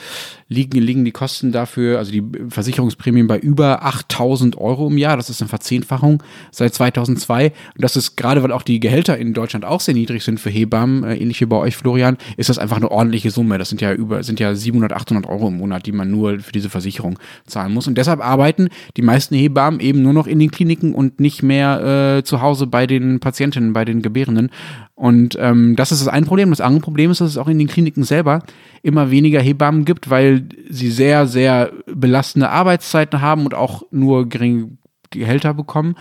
[0.48, 5.18] liegen, liegen die Kosten dafür, also die Versicherungsprämien bei über 8000 Euro im Jahr.
[5.18, 7.46] Das ist eine Verzehnfachung seit 2002.
[7.46, 10.48] Und das ist gerade, weil auch die Gehälter in Deutschland auch sehr niedrig sind für
[10.48, 13.58] Hebammen, äh, ähnlich wie bei euch, Florian, ist das einfach eine ordentliche Summe.
[13.58, 16.52] Das sind ja über, sind ja 700, 800 Euro im Monat, die man nur für
[16.52, 17.86] diese Versicherung zahlen muss.
[17.86, 22.18] Und deshalb arbeiten die meisten Hebammen eben nur noch in den Kliniken und nicht mehr
[22.18, 24.50] äh, zu Hause bei den Patientinnen, bei den Gebärenden.
[24.94, 26.50] Und ähm, das ist das eine Problem.
[26.50, 28.42] Das andere Problem ist, dass es auch in den Kliniken selber
[28.82, 34.78] immer weniger Hebammen gibt, weil sie sehr, sehr belastende Arbeitszeiten haben und auch nur geringe
[35.10, 35.96] Gehälter bekommen.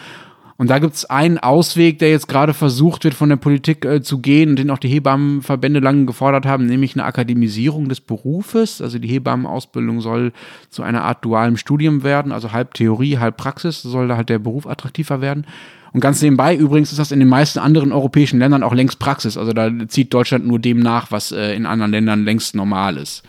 [0.57, 4.01] Und da gibt es einen Ausweg, der jetzt gerade versucht wird, von der Politik äh,
[4.01, 8.79] zu gehen und den auch die Hebammenverbände lange gefordert haben, nämlich eine Akademisierung des Berufes.
[8.79, 10.31] Also die Hebammenausbildung soll
[10.69, 14.39] zu einer Art dualem Studium werden, also halb Theorie, halb Praxis, soll da halt der
[14.39, 15.47] Beruf attraktiver werden.
[15.93, 19.37] Und ganz nebenbei übrigens ist das in den meisten anderen europäischen Ländern auch längst Praxis.
[19.37, 23.23] Also da zieht Deutschland nur dem nach, was äh, in anderen Ländern längst normal ist.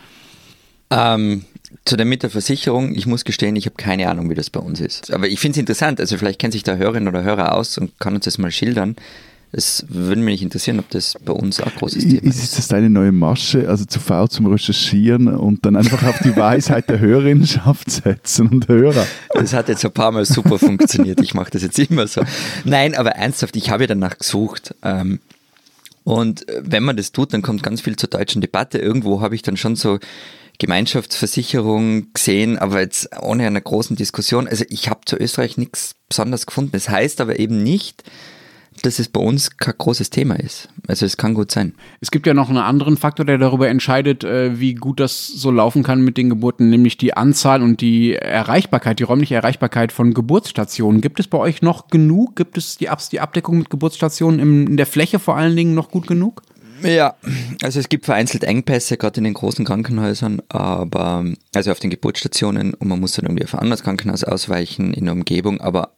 [0.89, 1.45] Ähm,
[1.85, 4.59] zu der mit der Versicherung, ich muss gestehen, ich habe keine Ahnung, wie das bei
[4.59, 5.13] uns ist.
[5.13, 7.99] Aber ich finde es interessant, also vielleicht kennt sich der Hörerin oder Hörer aus und
[7.99, 8.95] kann uns das mal schildern.
[9.57, 12.43] Es würde mich interessieren, ob das bei uns auch großes Thema ist.
[12.43, 16.35] Ist das deine neue Masche, also zu faul zum Recherchieren und dann einfach auf die
[16.35, 19.07] Weisheit der Hörerinnenschaft setzen und Hörer?
[19.33, 21.21] Das hat jetzt ein paar Mal super funktioniert.
[21.21, 22.21] Ich mache das jetzt immer so.
[22.65, 24.75] Nein, aber ernsthaft, ich habe ja danach gesucht.
[24.83, 25.19] Ähm,
[26.03, 28.77] und wenn man das tut, dann kommt ganz viel zur deutschen Debatte.
[28.77, 29.99] Irgendwo habe ich dann schon so
[30.59, 34.49] Gemeinschaftsversicherung gesehen, aber jetzt ohne eine großen Diskussion.
[34.49, 36.73] Also ich habe zu Österreich nichts besonders gefunden.
[36.73, 38.03] Das heißt aber eben nicht,
[38.85, 40.69] dass es bei uns kein großes Thema ist.
[40.87, 41.73] Also es kann gut sein.
[42.01, 45.51] Es gibt ja noch einen anderen Faktor, der darüber entscheidet, äh, wie gut das so
[45.51, 50.13] laufen kann mit den Geburten, nämlich die Anzahl und die Erreichbarkeit, die räumliche Erreichbarkeit von
[50.13, 51.01] Geburtsstationen.
[51.01, 52.35] Gibt es bei euch noch genug?
[52.35, 56.07] Gibt es die, die Abdeckung mit Geburtsstationen in der Fläche vor allen Dingen noch gut
[56.07, 56.43] genug?
[56.83, 57.15] Ja,
[57.63, 62.73] also es gibt vereinzelt Engpässe, gerade in den großen Krankenhäusern, aber also auf den Geburtsstationen
[62.73, 65.91] und man muss dann irgendwie auf ein anderes Krankenhaus ausweichen in der Umgebung, aber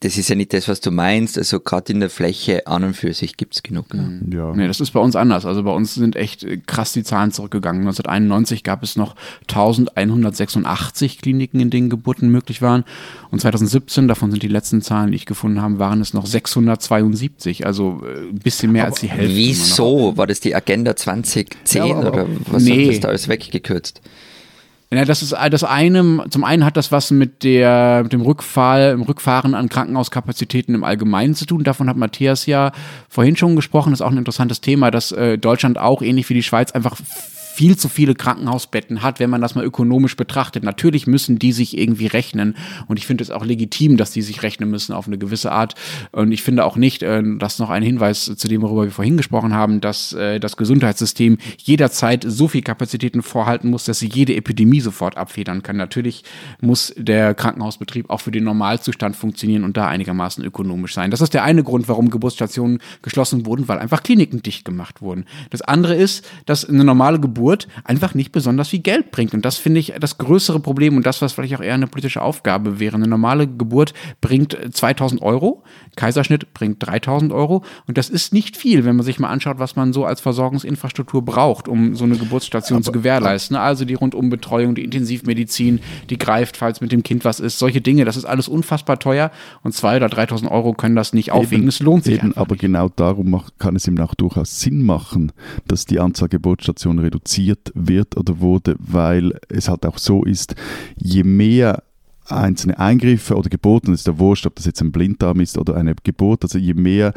[0.00, 1.36] das ist ja nicht das, was du meinst.
[1.38, 3.86] Also gerade in der Fläche an und für sich gibt es genug.
[3.92, 4.00] Ja.
[4.00, 4.32] Mhm.
[4.32, 4.54] ja.
[4.54, 5.44] Nee, das ist bei uns anders.
[5.44, 7.80] Also bei uns sind echt äh, krass die Zahlen zurückgegangen.
[7.82, 9.16] 1991 gab es noch
[9.48, 12.84] 1186 Kliniken, in denen Geburten möglich waren.
[13.32, 17.66] Und 2017, davon sind die letzten Zahlen, die ich gefunden habe, waren es noch 672.
[17.66, 19.34] Also äh, ein bisschen mehr aber als die Hälfte.
[19.34, 20.16] Wieso?
[20.16, 22.84] War das die Agenda 2010 ja, oder was nee.
[22.84, 24.00] hat das da alles weggekürzt?
[24.90, 26.24] Ja, das ist das eine.
[26.30, 30.82] Zum einen hat das was mit der mit dem Rückfall, im Rückfahren an Krankenhauskapazitäten im
[30.82, 31.62] Allgemeinen zu tun.
[31.62, 32.72] Davon hat Matthias ja
[33.08, 33.90] vorhin schon gesprochen.
[33.90, 36.96] Das ist auch ein interessantes Thema, dass äh, Deutschland auch ähnlich wie die Schweiz einfach
[37.58, 40.62] viel zu viele Krankenhausbetten hat, wenn man das mal ökonomisch betrachtet.
[40.62, 44.44] Natürlich müssen die sich irgendwie rechnen und ich finde es auch legitim, dass die sich
[44.44, 45.74] rechnen müssen auf eine gewisse Art.
[46.12, 49.16] Und ich finde auch nicht, äh, dass noch ein Hinweis zu dem, worüber wir vorhin
[49.16, 54.36] gesprochen haben, dass äh, das Gesundheitssystem jederzeit so viel Kapazitäten vorhalten muss, dass sie jede
[54.36, 55.76] Epidemie sofort abfedern kann.
[55.76, 56.22] Natürlich
[56.60, 61.10] muss der Krankenhausbetrieb auch für den Normalzustand funktionieren und da einigermaßen ökonomisch sein.
[61.10, 65.24] Das ist der eine Grund, warum Geburtsstationen geschlossen wurden, weil einfach Kliniken dicht gemacht wurden.
[65.50, 69.32] Das andere ist, dass eine normale Geburt Geburt einfach nicht besonders viel Geld bringt.
[69.32, 72.20] Und das finde ich das größere Problem und das, was vielleicht auch eher eine politische
[72.20, 72.96] Aufgabe wäre.
[72.96, 75.62] Eine normale Geburt bringt 2000 Euro,
[75.98, 77.64] Kaiserschnitt bringt 3000 Euro.
[77.86, 81.22] Und das ist nicht viel, wenn man sich mal anschaut, was man so als Versorgungsinfrastruktur
[81.24, 83.56] braucht, um so eine Geburtsstation aber, zu gewährleisten.
[83.56, 87.58] Also die Rundumbetreuung, die Intensivmedizin, die greift, falls mit dem Kind was ist.
[87.58, 89.32] Solche Dinge, das ist alles unfassbar teuer.
[89.64, 91.66] Und 2.000 oder 3.000 Euro können das nicht aufwiegen.
[91.66, 92.14] Es lohnt sich.
[92.14, 95.32] Eben, aber genau darum kann es eben auch durchaus Sinn machen,
[95.66, 100.54] dass die Anzahl Geburtsstationen reduziert wird oder wurde, weil es halt auch so ist,
[100.96, 101.82] je mehr
[102.30, 105.94] einzelne Eingriffe oder Geburten, ist ja wurscht, ob das jetzt ein Blinddarm ist oder eine
[106.02, 107.12] Geburt, also je mehr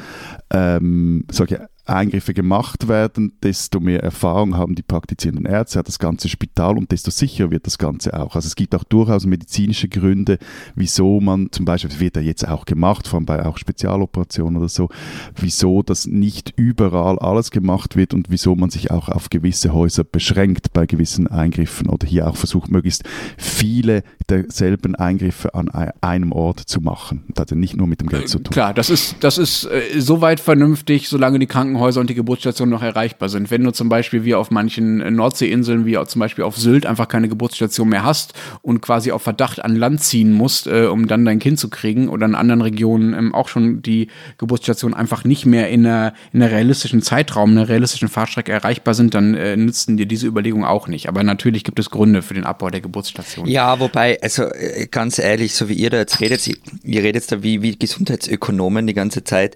[0.52, 6.30] ähm, sage Eingriffe gemacht werden, desto mehr Erfahrung haben die praktizierenden Ärzte, hat das ganze
[6.30, 8.36] Spital und desto sicherer wird das Ganze auch.
[8.36, 10.38] Also es gibt auch durchaus medizinische Gründe,
[10.76, 14.58] wieso man zum Beispiel, das wird ja jetzt auch gemacht, vor allem bei auch Spezialoperationen
[14.58, 14.90] oder so,
[15.36, 20.04] wieso das nicht überall alles gemacht wird und wieso man sich auch auf gewisse Häuser
[20.04, 23.04] beschränkt bei gewissen Eingriffen oder hier auch versucht, möglichst
[23.38, 27.24] viele derselben Eingriffe an einem Ort zu machen.
[27.30, 28.52] Das hat ja nicht nur mit dem Geld zu tun.
[28.54, 32.72] Klar, das ist, das ist äh, soweit vernünftig, solange die Krankenhäuser Krankenhäuser und die Geburtsstationen
[32.72, 33.50] noch erreichbar sind.
[33.50, 37.30] Wenn du zum Beispiel wie auf manchen Nordseeinseln, wie zum Beispiel auf Sylt, einfach keine
[37.30, 41.40] Geburtsstation mehr hast und quasi auf Verdacht an Land ziehen musst, äh, um dann dein
[41.40, 44.08] Kind zu kriegen oder in anderen Regionen ähm, auch schon die
[44.38, 49.14] Geburtsstationen einfach nicht mehr in einer, in einer realistischen Zeitraum, einer realistischen Fahrstrecke erreichbar sind,
[49.14, 51.08] dann äh, nützen dir diese Überlegungen auch nicht.
[51.08, 53.48] Aber natürlich gibt es Gründe für den Abbau der Geburtsstation.
[53.48, 56.48] Ja, wobei, also äh, ganz ehrlich, so wie ihr da jetzt redet,
[56.84, 59.56] ihr redet da wie, wie Gesundheitsökonomen die ganze Zeit.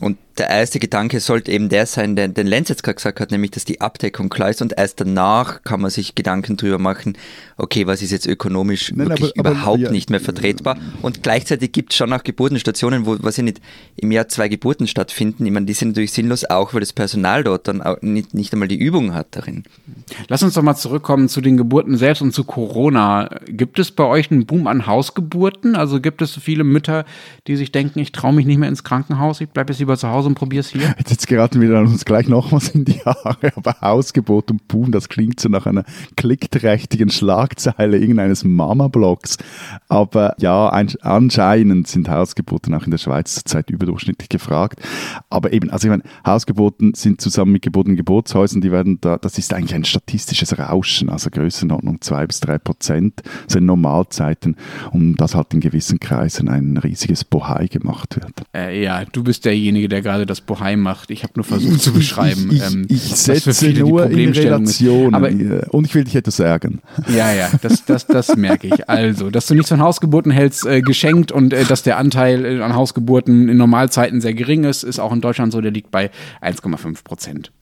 [0.00, 3.30] Und der erste Gedanke sollte eben der sein, den, den Lenz jetzt gerade gesagt hat,
[3.30, 7.16] nämlich, dass die Abdeckung klar ist und erst danach kann man sich Gedanken drüber machen,
[7.56, 10.78] okay, was ist jetzt ökonomisch Nein, wirklich aber, überhaupt aber, ja, nicht mehr vertretbar.
[11.02, 13.60] Und gleichzeitig gibt es schon auch Geburtenstationen, wo, was ja nicht
[13.96, 15.44] im Jahr zwei Geburten stattfinden.
[15.44, 18.52] Ich meine, die sind natürlich sinnlos, auch weil das Personal dort dann auch nicht, nicht
[18.52, 19.64] einmal die Übung hat darin.
[20.28, 23.28] Lass uns doch mal zurückkommen zu den Geburten selbst und zu Corona.
[23.46, 25.74] Gibt es bei euch einen Boom an Hausgeburten?
[25.74, 27.04] Also gibt es viele Mütter,
[27.48, 30.08] die sich denken, ich traue mich nicht mehr ins Krankenhaus, ich bleibe jetzt lieber zu
[30.08, 30.94] Hause und probier's hier?
[31.08, 35.40] Jetzt, geraten wir uns gleich nochmals in die Haare, aber Hausgebot und Boom, das klingt
[35.40, 35.84] so nach einer
[36.16, 39.38] klickträchtigen Schlagzeile irgendeines Mama-Blogs.
[39.88, 44.80] Aber ja, anscheinend sind Hausgeburten auch in der Schweiz zurzeit überdurchschnittlich gefragt.
[45.30, 49.38] Aber eben, also ich meine, Hausgeburten sind zusammen mit Geburten Geburtshäusern, die werden da, das
[49.38, 54.56] ist eigentlich ein statistisches Rauschen, also Größenordnung zwei bis drei Prozent, so in Normalzeiten,
[54.92, 58.32] um das halt in gewissen Kreisen ein riesiges Bohai gemacht wird.
[58.54, 61.10] Äh, ja, du bist derjenige, der gerade das Bohai macht.
[61.10, 62.50] Ich habe nur versucht zu beschreiben.
[62.52, 65.14] Ich, ähm, ich setze nur in Relation.
[65.14, 65.30] Aber,
[65.72, 66.80] und ich will dich etwas ärgern.
[67.08, 68.88] Ja, ja, das, das, das merke ich.
[68.88, 72.62] Also, dass du nichts von Hausgeburten hältst, äh, geschenkt und äh, dass der Anteil äh,
[72.62, 76.10] an Hausgeburten in Normalzeiten sehr gering ist, ist auch in Deutschland so, der liegt bei
[76.42, 77.52] 1,5 Prozent.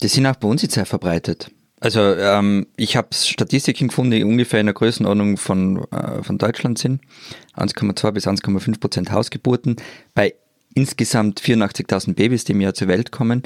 [0.00, 1.50] Das sind auch bei uns jetzt sehr verbreitet.
[1.80, 6.78] Also ähm, ich habe Statistiken gefunden, die ungefähr in der Größenordnung von, äh, von Deutschland
[6.78, 7.02] sind.
[7.54, 9.76] 1,2 bis 1,5 Prozent Hausgeburten.
[10.14, 10.34] Bei
[10.76, 13.42] insgesamt 84.000 Babys, die im Jahr zur Welt kommen.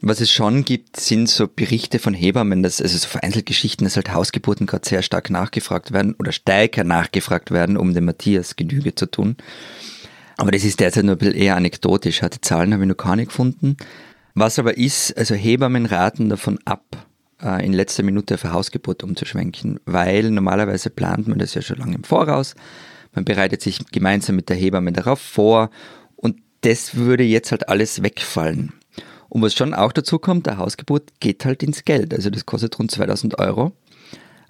[0.00, 3.96] Was es schon gibt, sind so Berichte von Hebammen, dass, also so vereinzelt Geschichten, dass
[3.96, 8.94] halt Hausgeburten gerade sehr stark nachgefragt werden oder stärker nachgefragt werden, um dem Matthias Genüge
[8.94, 9.36] zu tun.
[10.36, 12.20] Aber das ist derzeit nur ein bisschen eher anekdotisch.
[12.20, 13.76] Die Zahlen habe ich noch gar nicht gefunden.
[14.34, 17.08] Was aber ist, also Hebammen raten davon ab,
[17.42, 21.96] äh, in letzter Minute für Hausgeburt umzuschwenken, weil normalerweise plant man das ja schon lange
[21.96, 22.54] im Voraus.
[23.14, 25.70] Man bereitet sich gemeinsam mit der Hebamme darauf vor
[26.62, 28.72] das würde jetzt halt alles wegfallen.
[29.28, 32.14] Und was schon auch dazu kommt, der Hausgebot geht halt ins Geld.
[32.14, 33.72] Also das kostet rund 2000 Euro.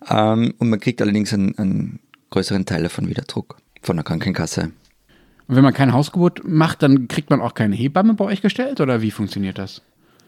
[0.08, 4.70] Ähm, und man kriegt allerdings einen, einen größeren Teil davon wieder Druck von der Krankenkasse.
[5.48, 8.80] Und wenn man kein Hausgebot macht, dann kriegt man auch keine Hebamme bei euch gestellt
[8.80, 9.82] oder wie funktioniert das?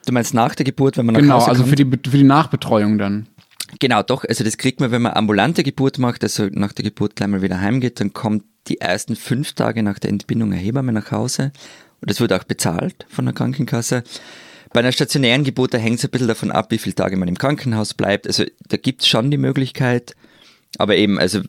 [0.06, 1.56] Du meinst nach der Geburt, wenn man nach genau, Hause kommt?
[1.58, 3.26] Genau, also für die, für die Nachbetreuung dann.
[3.78, 4.24] Genau, doch.
[4.24, 7.42] Also das kriegt man, wenn man ambulante Geburt macht, also nach der Geburt gleich mal
[7.42, 11.52] wieder heimgeht, dann kommt die ersten fünf Tage nach der Entbindung eine Hebamme nach Hause.
[12.00, 14.04] Und das wird auch bezahlt von der Krankenkasse.
[14.72, 17.38] Bei einer stationären Geburt, hängt es ein bisschen davon ab, wie viele Tage man im
[17.38, 18.26] Krankenhaus bleibt.
[18.26, 20.14] Also da gibt es schon die Möglichkeit,
[20.78, 21.40] aber eben, also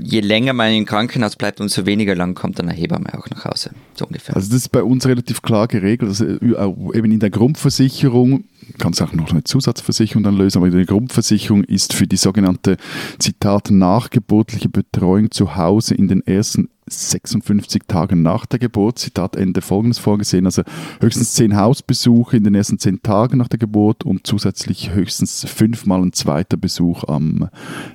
[0.00, 3.44] je länger man im Krankenhaus bleibt, umso weniger lang kommt dann eine Hebamme auch nach
[3.44, 4.36] Hause, so ungefähr.
[4.36, 6.08] Also das ist bei uns relativ klar geregelt.
[6.08, 8.44] Also eben in der Grundversicherung
[8.78, 12.76] kannst auch noch eine Zusatzversicherung dann lösen, aber die Grundversicherung ist für die sogenannte
[13.18, 19.60] Zitat nachgeburtliche Betreuung zu Hause in den ersten 56 Tagen nach der Geburt, Zitat Ende
[19.60, 20.62] folgendes vorgesehen, also
[21.00, 26.02] höchstens 10 Hausbesuche in den ersten 10 Tagen nach der Geburt und zusätzlich höchstens fünfmal
[26.02, 27.48] ein zweiter Besuch am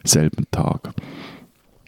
[0.03, 0.93] selben Tag.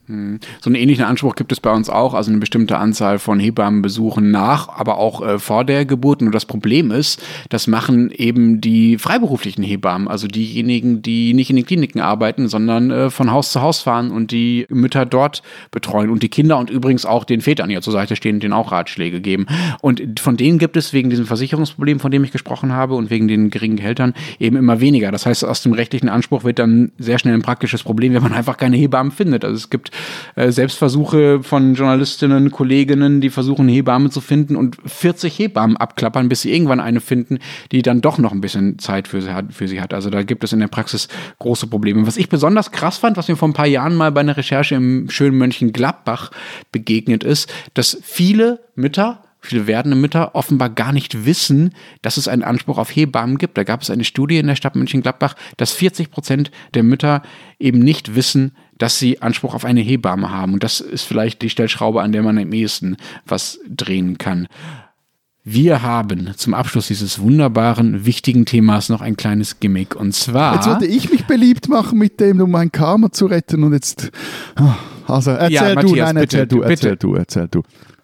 [0.08, 0.40] Hm.
[0.62, 4.30] So einen ähnlichen Anspruch gibt es bei uns auch, also eine bestimmte Anzahl von Hebammenbesuchen
[4.30, 6.22] nach, aber auch äh, vor der Geburt.
[6.22, 11.56] Und das Problem ist, das machen eben die freiberuflichen Hebammen, also diejenigen, die nicht in
[11.56, 16.12] den Kliniken arbeiten, sondern äh, von Haus zu Haus fahren und die Mütter dort betreuen
[16.12, 18.72] und die Kinder und übrigens auch den Vätern hier zur Seite stehen und denen auch
[18.72, 19.48] Ratschläge geben.
[19.82, 23.28] Und von denen gibt es wegen diesem Versicherungsproblem, von dem ich gesprochen habe und wegen
[23.28, 25.12] den geringen Gehältern eben immer weniger.
[25.12, 28.34] Das heißt, aus dem rechtlichen Anspruch wird dann sehr schnell ein praktisches Problem, wenn man
[28.34, 29.44] einfach keine Hebammen findet.
[29.44, 29.95] Also es gibt
[30.36, 36.42] äh, Selbstversuche von Journalistinnen, Kolleginnen, die versuchen, Hebamme zu finden und 40 Hebammen abklappern, bis
[36.42, 37.40] sie irgendwann eine finden,
[37.72, 39.54] die dann doch noch ein bisschen Zeit für sie hat.
[39.54, 39.94] Für sie hat.
[39.94, 41.08] Also da gibt es in der Praxis
[41.40, 42.06] große Probleme.
[42.08, 44.76] Was ich besonders krass fand, was mir vor ein paar Jahren mal bei einer Recherche
[44.76, 46.32] im schönen Mönchengladbach
[46.72, 52.44] begegnet ist, dass viele Mütter viele werdende Mütter offenbar gar nicht wissen, dass es einen
[52.44, 53.58] Anspruch auf Hebammen gibt.
[53.58, 57.22] Da gab es eine Studie in der Stadt Mönchengladbach, dass 40 Prozent der Mütter
[57.60, 60.54] eben nicht wissen, dass sie Anspruch auf eine Hebamme haben.
[60.54, 64.48] Und das ist vielleicht die Stellschraube, an der man am ehesten was drehen kann.
[65.48, 69.96] Wir haben zum Abschluss dieses wunderbaren, wichtigen Themas noch ein kleines Gimmick.
[69.96, 70.56] Und zwar.
[70.56, 73.64] Jetzt wollte ich mich beliebt machen mit dem, um mein Karma zu retten.
[73.64, 74.12] Und jetzt.
[74.56, 76.98] Ah, also erzähl ja, du, Matthias, nein, erzähl bitte, du, erzähl bitte.
[76.98, 77.62] du, erzähl du.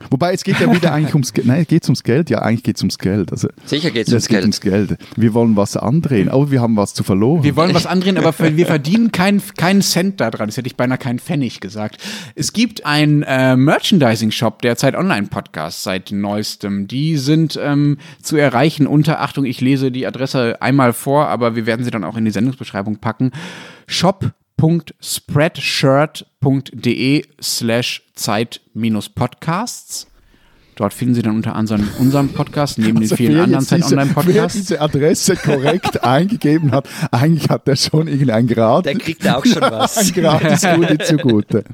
[0.10, 1.47] Wobei es geht ja wieder eigentlich ums Geld.
[1.47, 2.30] Nein, geht ums Geld.
[2.30, 3.32] Ja, eigentlich geht es ums Geld.
[3.32, 4.97] Also, Sicher geht es ums, geht ums Geld.
[5.16, 7.43] Wir wollen was andrehen, aber wir haben was zu verloren.
[7.43, 10.47] Wir wollen was andrehen, aber wir verdienen keinen kein Cent daran.
[10.47, 11.97] Das hätte ich beinahe keinen Pfennig gesagt.
[12.36, 16.88] Es gibt einen äh, Merchandising-Shop der Zeit Online-Podcast seit neuestem.
[16.88, 21.66] Die sind ähm, zu erreichen unter, Achtung, ich lese die Adresse einmal vor, aber wir
[21.66, 23.32] werden sie dann auch in die Sendungsbeschreibung packen.
[23.88, 24.32] Shop
[24.62, 30.11] www.spreadshirt.de slash Zeit-Podcasts.
[30.82, 34.55] Dort finden Sie dann unter anderem unseren Podcast, neben also den vielen anderen Zeit-Online-Podcasts.
[34.55, 38.88] Wer diese Adresse korrekt eingegeben hat, eigentlich hat der schon irgendein Grad.
[38.88, 39.95] Der kriegt auch schon was.
[39.95, 41.65] ein gratis Goodie zugute.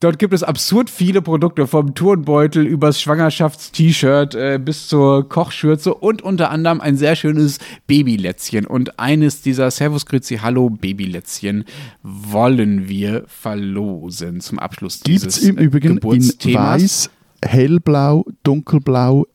[0.00, 6.22] Dort gibt es absurd viele Produkte, vom Turnbeutel übers Schwangerschafts-T-Shirt äh, bis zur Kochschürze und
[6.22, 8.64] unter anderem ein sehr schönes Babylätzchen.
[8.64, 11.64] Und eines dieser Servus Grüezi Hallo Babylätzchen
[12.02, 17.10] wollen wir verlosen zum Abschluss dieses Gibt's im Übrigen in weiß,
[17.44, 19.26] hellblau, dunkelblau,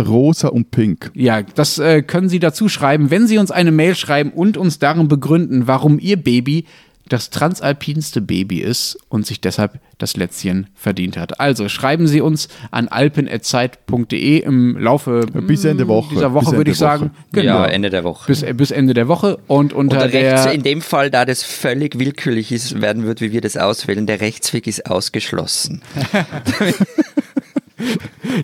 [0.00, 1.10] rosa und pink.
[1.14, 4.78] Ja, das äh, können Sie dazu schreiben, wenn Sie uns eine Mail schreiben und uns
[4.78, 6.64] darin begründen, warum Ihr Baby
[7.10, 11.40] das transalpinste Baby ist und sich deshalb das Lätzchen verdient hat.
[11.40, 16.14] Also schreiben Sie uns an alpen.zeit.de im Laufe bis Ende Woche.
[16.14, 17.10] dieser Woche, würde ich sagen.
[17.32, 17.62] Genau.
[17.62, 18.28] Ja, Ende der Woche.
[18.28, 19.38] Bis, bis Ende der Woche.
[19.48, 23.20] Und unter und der, Rechts, in dem Fall, da das völlig willkürlich ist, werden wird,
[23.20, 25.82] wie wir das auswählen, der Rechtsweg ist ausgeschlossen.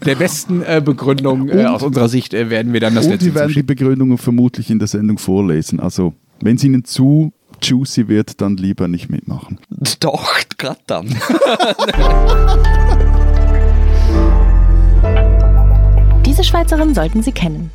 [0.05, 3.35] der besten äh, Begründung äh, aus unserer Sicht äh, werden wir dann das Und Sie
[3.35, 5.81] werden die Begründungen vermutlich in der Sendung vorlesen.
[5.81, 7.33] Also, wenn es Ihnen zu
[7.63, 9.59] juicy wird, dann lieber nicht mitmachen.
[10.01, 11.09] Doch, gerade dann.
[16.27, 17.71] Diese Schweizerin sollten Sie kennen.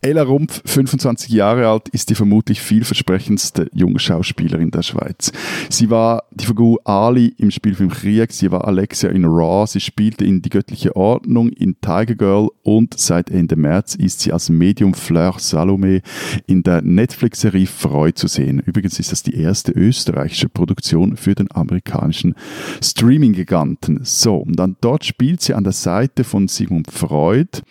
[0.00, 5.32] Ella Rumpf, 25 Jahre alt, ist die vermutlich vielversprechendste junge Schauspielerin der Schweiz.
[5.70, 10.24] Sie war die Figur Ali im Spielfilm Krieg, sie war Alexia in Raw, sie spielte
[10.24, 14.94] in Die göttliche Ordnung, in Tiger Girl und seit Ende März ist sie als Medium
[14.94, 16.02] Fleur Salome
[16.46, 18.60] in der Netflix-Serie Freud zu sehen.
[18.60, 22.36] Übrigens ist das die erste österreichische Produktion für den amerikanischen
[22.80, 23.98] Streaming-Giganten.
[24.04, 27.62] So, und dann dort spielt sie an der Seite von Sigmund Freud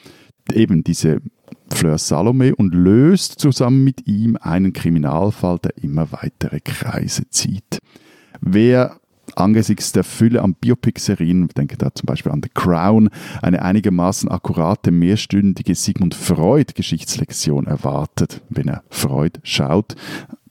[0.54, 1.22] eben diese
[1.74, 7.80] Fleur Salome und löst zusammen mit ihm einen Kriminalfall, der immer weitere Kreise zieht.
[8.42, 9.00] Wer
[9.36, 13.10] angesichts der Fülle an Biopic-Serien, denke da zum Beispiel an The Crown,
[13.42, 19.96] eine einigermaßen akkurate mehrstündige Sigmund Freud-Geschichtslektion erwartet, wenn er Freud schaut,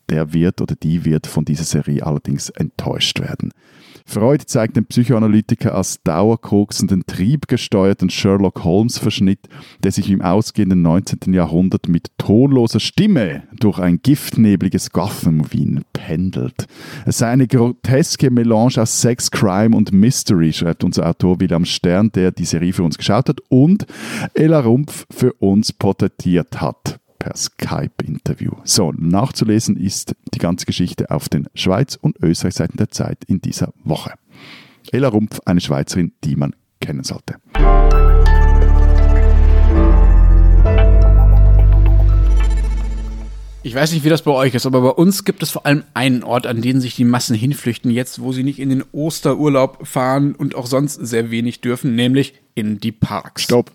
[0.08, 3.52] der wird oder die wird von dieser Serie allerdings enttäuscht werden.
[4.08, 9.40] Freud zeigt den Psychoanalytiker als dauerkoksenden, triebgesteuerten Sherlock Holmes-Verschnitt,
[9.82, 11.34] der sich im ausgehenden 19.
[11.34, 16.66] Jahrhundert mit tonloser Stimme durch ein giftnebliges Gotham Wien pendelt.
[17.04, 22.10] Es sei eine groteske Melange aus Sex, Crime und Mystery, schreibt unser Autor William Stern,
[22.12, 23.86] der die Serie für uns geschaut hat und
[24.34, 28.52] Ella Rumpf für uns porträtiert hat per Skype-Interview.
[28.62, 33.72] So, nachzulesen ist die ganze Geschichte auf den Schweiz- und Österreich-Seiten der Zeit in dieser
[33.82, 34.12] Woche.
[34.92, 37.34] Ella Rumpf, eine Schweizerin, die man kennen sollte.
[43.64, 45.82] Ich weiß nicht, wie das bei euch ist, aber bei uns gibt es vor allem
[45.94, 49.84] einen Ort, an den sich die Massen hinflüchten, jetzt wo sie nicht in den Osterurlaub
[49.84, 53.42] fahren und auch sonst sehr wenig dürfen, nämlich in die Parks.
[53.42, 53.72] Stopp.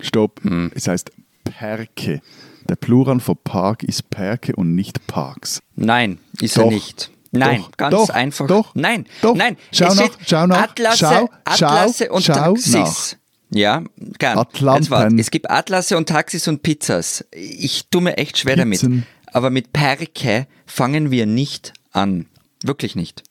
[0.00, 0.42] Stopp.
[0.44, 0.72] Hm.
[0.74, 1.12] Es heißt
[1.44, 2.22] Perke.
[2.68, 5.62] Der Plural von Park ist Perke und nicht Parks.
[5.76, 7.10] Nein, ist doch, er nicht.
[7.30, 8.46] Nein, doch, ganz doch, einfach.
[8.46, 9.34] Doch, nein, doch.
[9.34, 9.56] nein.
[9.72, 12.72] Schau es nach, schau nach, Atlasse, schau, Atlasse schau, und schau Taxis.
[12.72, 13.18] Nach.
[13.50, 13.82] Ja,
[14.18, 14.38] gern.
[14.38, 15.18] Atlanten.
[15.18, 17.24] Es gibt Atlasse und Taxis und Pizzas.
[17.32, 18.90] Ich tue mir echt schwer Pizzen.
[18.90, 19.06] damit.
[19.26, 22.26] Aber mit Perke fangen wir nicht an.
[22.62, 23.24] Wirklich nicht.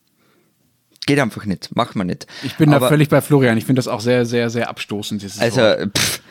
[1.06, 1.76] Geht einfach nicht.
[1.76, 2.28] Machen wir nicht.
[2.44, 3.58] Ich bin aber, da völlig bei Florian.
[3.58, 5.26] Ich finde das auch sehr, sehr, sehr abstoßend.
[5.40, 6.22] Also, pff,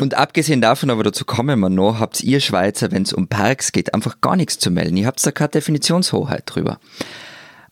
[0.00, 3.72] und abgesehen davon, aber dazu kommen wir noch, habt ihr Schweizer, wenn es um Parks
[3.72, 4.96] geht, einfach gar nichts zu melden.
[4.96, 6.78] Ihr habt da keine Definitionshoheit drüber.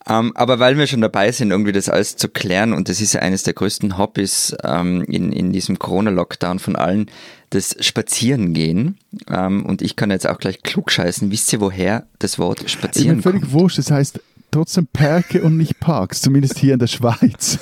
[0.07, 3.13] Ähm, aber weil wir schon dabei sind, irgendwie das alles zu klären, und das ist
[3.13, 7.11] ja eines der größten Hobbys ähm, in, in diesem Corona-Lockdown von allen,
[7.51, 8.97] das Spazierengehen.
[9.29, 11.31] Ähm, und ich kann jetzt auch gleich klug scheißen.
[11.31, 13.53] Wisst ihr, woher das Wort Spazieren ich bin völlig kommt?
[13.53, 14.19] wurscht, das heißt
[14.51, 17.59] trotzdem Perke und nicht Parks, zumindest hier in der Schweiz.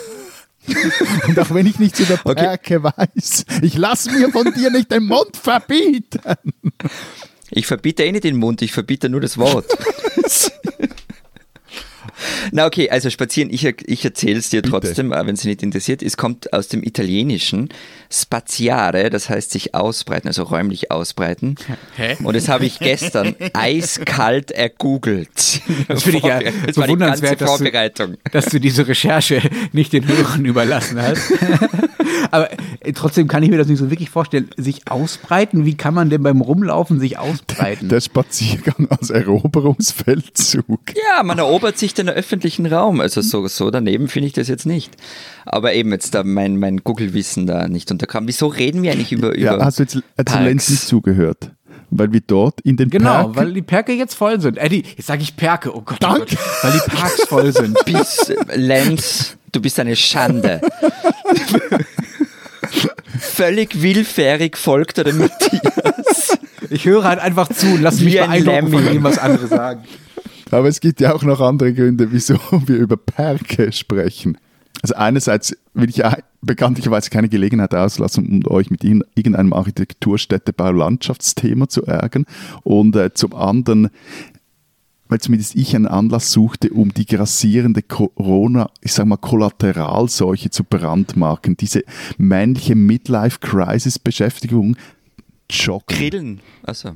[1.27, 2.93] Und auch wenn ich nichts über Perke okay.
[2.95, 6.19] weiß, ich lasse mir von dir nicht den Mund verbieten.
[7.49, 9.65] Ich verbiete eh nicht den Mund, ich verbiete nur das Wort.
[12.51, 14.71] Na okay, also spazieren, ich, ich erzähle es dir Bitte.
[14.71, 16.01] trotzdem, wenn es dich nicht interessiert.
[16.01, 17.69] Es kommt aus dem Italienischen
[18.11, 21.55] spaziare, das heißt sich ausbreiten, also räumlich ausbreiten.
[21.95, 22.17] Hä?
[22.23, 25.61] Und das habe ich gestern eiskalt ergoogelt.
[25.87, 29.41] Das finde ich ja das bewundernswert, dass du, dass du diese Recherche
[29.71, 31.31] nicht den Hörern überlassen hast.
[32.31, 32.49] Aber
[32.81, 34.49] äh, trotzdem kann ich mir das nicht so wirklich vorstellen.
[34.57, 37.89] Sich ausbreiten, wie kann man denn beim Rumlaufen sich ausbreiten?
[37.89, 40.79] Der Spaziergang als Eroberungsfeldzug.
[40.95, 42.07] Ja, man erobert sich den
[42.37, 43.01] öffentlichen Raum.
[43.01, 44.95] Also so, so daneben finde ich das jetzt nicht.
[45.45, 48.27] Aber eben jetzt da mein, mein Google-Wissen da nicht unterkam.
[48.27, 49.97] Wieso reden wir eigentlich über, über Ja, hast du jetzt
[50.39, 51.51] Lenz nicht zugehört?
[51.89, 54.57] Weil wir dort in den Genau, Park weil die Perke jetzt voll sind.
[54.57, 57.77] Eddie, jetzt sage ich Perke, oh Gott, oh Gott, weil die Parks voll sind.
[57.85, 60.61] Bis, Lenz, du bist eine Schande.
[63.19, 66.37] Völlig willfährig folgt er dem Matthias.
[66.69, 69.83] Ich höre halt einfach zu und lass mich beeindrucken von dem, was andere sagen.
[70.51, 72.35] Aber es gibt ja auch noch andere Gründe, wieso
[72.65, 74.37] wir über Perke sprechen.
[74.81, 76.03] Also einerseits will ich
[76.41, 82.25] bekanntlicherweise keine Gelegenheit auslassen, um euch mit irgendeinem Architekturstädtebau Landschaftsthema zu ärgern.
[82.63, 83.89] Und äh, zum anderen,
[85.07, 90.63] weil zumindest ich einen Anlass suchte, um die grassierende Corona, ich sag mal, Kollateralseuche zu
[90.63, 91.57] brandmarken.
[91.57, 91.83] Diese
[92.17, 94.77] männliche Midlife-Crisis-Beschäftigung.
[95.49, 95.97] Joggen.
[95.97, 96.41] Grillen.
[96.63, 96.91] Also.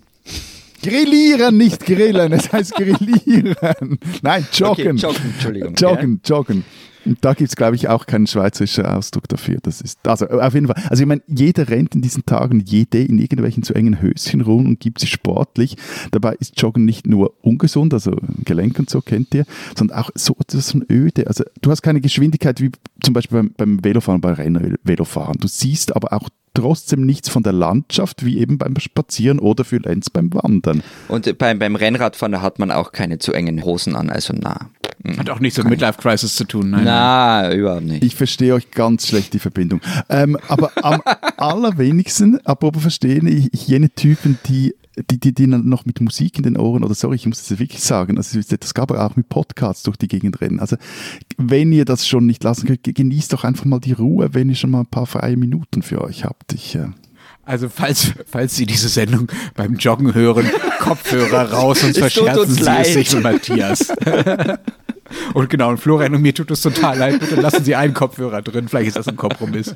[0.82, 3.98] Grillieren, nicht grillen, es heißt grillieren.
[4.22, 4.98] Nein, joggen.
[4.98, 5.76] Okay, joggen, Entschuldigung.
[5.76, 6.36] Joggen, ja.
[6.36, 6.64] joggen.
[7.06, 9.58] Und da gibt es, glaube ich, auch keinen schweizerischen Ausdruck dafür.
[9.64, 10.82] Das ist, also auf jeden Fall.
[10.90, 14.68] Also ich meine, jeder rennt in diesen Tagen, jede in irgendwelchen zu engen Höschen rum
[14.68, 15.78] und gibt sich sportlich.
[16.12, 18.16] Dabei ist Joggen nicht nur ungesund, also
[18.46, 21.28] Gelenk und so kennt ihr, sondern auch so etwas von öde.
[21.28, 22.72] Also du hast keine Geschwindigkeit wie
[23.02, 25.38] zum Beispiel beim, beim Velofahren, beim Rennvelofahren.
[25.40, 29.78] Du siehst aber auch trotzdem nichts von der Landschaft, wie eben beim Spazieren oder für
[29.78, 30.84] Lenz beim Wandern.
[31.08, 34.70] Und beim, beim Rennradfahren hat man auch keine zu engen Hosen an, also nah.
[35.18, 36.70] Hat auch nichts mit Midlife Crisis zu tun.
[36.70, 38.04] Nein, Na, überhaupt nicht.
[38.04, 39.82] Ich verstehe euch ganz schlecht, die Verbindung.
[40.10, 41.02] Ähm, aber am
[41.38, 44.76] allerwenigsten, apropos verstehen, ich, ich jene Typen, die
[45.10, 47.82] die, die, die noch mit Musik in den Ohren, oder sorry, ich muss das wirklich
[47.82, 50.60] sagen, also das gab auch mit Podcasts durch die Gegend rennen.
[50.60, 50.76] Also
[51.38, 54.56] wenn ihr das schon nicht lassen könnt, genießt doch einfach mal die Ruhe, wenn ihr
[54.56, 56.54] schon mal ein paar freie Minuten für euch habt.
[56.54, 56.88] Ich, äh
[57.46, 62.94] also falls, falls Sie diese Sendung beim Joggen hören, Kopfhörer raus und verscherzen Sie es
[62.94, 63.94] sich mit Matthias.
[65.34, 67.20] Und genau, und Florian und mir tut es total leid.
[67.20, 68.68] Bitte lassen Sie einen Kopfhörer drin.
[68.68, 69.76] Vielleicht ist das ein Kompromiss.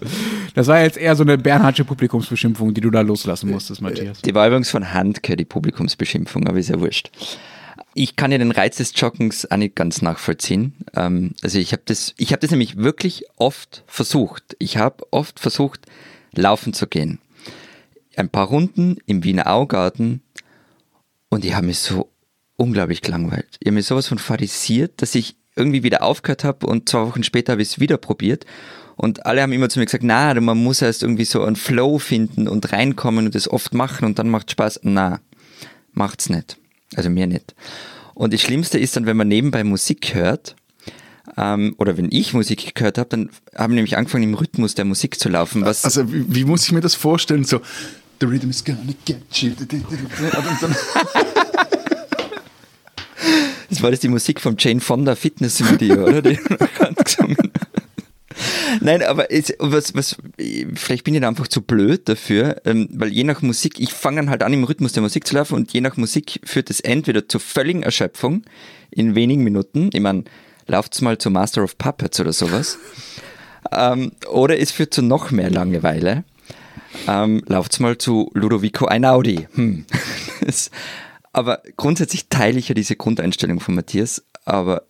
[0.54, 4.22] Das war jetzt eher so eine Bernhardsche Publikumsbeschimpfung, die du da loslassen musstest, Matthias.
[4.22, 7.12] Die war übrigens von Handke, die Publikumsbeschimpfung, aber ist ja wurscht.
[7.94, 10.74] Ich kann ja den Reiz des Joggens auch nicht ganz nachvollziehen.
[10.96, 14.56] Ähm, also ich habe das, ich habe das nämlich wirklich oft versucht.
[14.60, 15.82] Ich habe oft versucht,
[16.34, 17.20] laufen zu gehen.
[18.18, 20.22] Ein paar Runden im Wiener Augarten
[21.30, 22.10] und ich habe mich so
[22.58, 23.58] unglaublich gelangweilt.
[23.60, 27.24] Ich habe mir sowas von fadisiert, dass ich irgendwie wieder aufgehört habe und zwei Wochen
[27.24, 28.46] später habe ich es wieder probiert.
[28.98, 32.00] Und alle haben immer zu mir gesagt, na, man muss erst irgendwie so einen Flow
[32.00, 34.82] finden und reinkommen und das oft machen und dann macht Spaß.
[34.84, 35.20] Na,
[35.92, 36.58] macht's nicht.
[36.96, 37.56] Also mir nicht.
[38.14, 40.56] Und das Schlimmste ist dann, wenn man nebenbei Musik hört,
[41.38, 45.20] ähm, oder wenn ich Musik gehört habe, dann haben nämlich angefangen, im Rhythmus der Musik
[45.20, 45.64] zu laufen.
[45.66, 47.44] Also wie, wie muss ich mir das vorstellen?
[47.44, 47.60] So,
[48.20, 49.52] the rhythm is gonna get you.
[53.70, 56.22] Das war das die Musik vom Jane Fonda Fitnessvideo, oder?
[56.22, 56.40] Die
[58.82, 60.18] Nein, aber es, was, was,
[60.76, 64.18] vielleicht bin ich da einfach zu blöd dafür, ähm, weil je nach Musik, ich fange
[64.18, 66.80] dann halt an, im Rhythmus der Musik zu laufen und je nach Musik führt es
[66.82, 68.44] entweder zur völligen Erschöpfung
[68.92, 69.90] in wenigen Minuten.
[69.94, 70.26] Ich meine,
[70.68, 72.78] lauft's mal zu Master of Puppets oder sowas.
[73.72, 76.24] ähm, oder es führt zu noch mehr Langeweile.
[77.08, 79.48] Ähm, lauft's mal zu Ludovico Einaudi.
[79.56, 79.86] Hm.
[81.34, 84.84] Aber grundsätzlich teile ich ja diese Grundeinstellung von Matthias, aber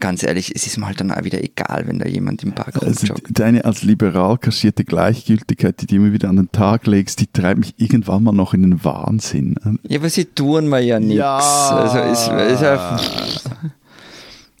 [0.00, 2.82] ganz ehrlich, es ist mir halt dann auch wieder egal, wenn da jemand im Park
[2.82, 7.26] also Deine als liberal kaschierte Gleichgültigkeit, die du immer wieder an den Tag legst, die
[7.28, 9.54] treibt mich irgendwann mal noch in den Wahnsinn.
[9.84, 11.16] Ja, aber sie tun mir ja nichts.
[11.16, 11.38] Ja.
[11.38, 12.98] Also ist, ist ja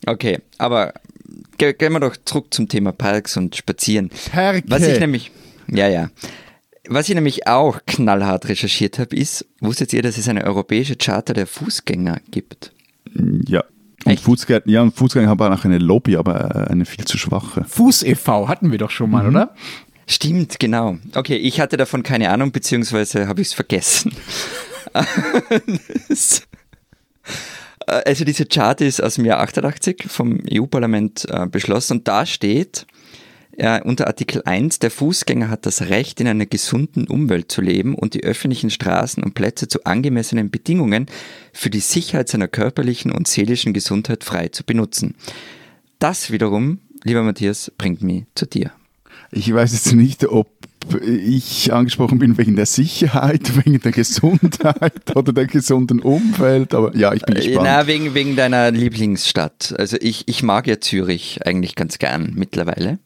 [0.06, 0.94] okay, aber
[1.56, 4.10] gehen wir doch zurück zum Thema Parks und Spazieren.
[4.30, 4.62] Parke.
[4.68, 5.30] Was ich nämlich,
[5.66, 6.10] ja, ja.
[6.90, 11.34] Was ich nämlich auch knallhart recherchiert habe, ist, wusstet ihr, dass es eine europäische Charta
[11.34, 12.72] der Fußgänger gibt?
[13.46, 13.62] Ja.
[14.04, 17.64] Und Fußgänger, ja, und Fußgänger haben auch eine Lobby, aber eine viel zu schwache.
[17.64, 18.48] Fuß e.V.
[18.48, 19.28] hatten wir doch schon mal, mhm.
[19.28, 19.54] oder?
[20.06, 20.96] Stimmt, genau.
[21.14, 24.12] Okay, ich hatte davon keine Ahnung, beziehungsweise habe ich es vergessen.
[27.86, 32.86] also diese Chart ist aus dem Jahr 88 vom EU-Parlament äh, beschlossen und da steht
[33.58, 37.94] äh, unter Artikel 1, der Fußgänger hat das Recht, in einer gesunden Umwelt zu leben
[37.96, 41.06] und die öffentlichen Straßen und Plätze zu angemessenen Bedingungen
[41.52, 45.16] für die Sicherheit seiner körperlichen und seelischen Gesundheit frei zu benutzen.
[45.98, 48.70] Das wiederum, lieber Matthias, bringt mich zu dir.
[49.32, 50.48] Ich weiß jetzt nicht, ob
[51.04, 57.12] ich angesprochen bin wegen der Sicherheit, wegen der Gesundheit oder der gesunden Umwelt, aber ja,
[57.12, 57.66] ich bin äh, gespannt.
[57.68, 59.74] Na, wegen, wegen deiner Lieblingsstadt.
[59.76, 63.00] Also ich, ich mag ja Zürich eigentlich ganz gern mittlerweile.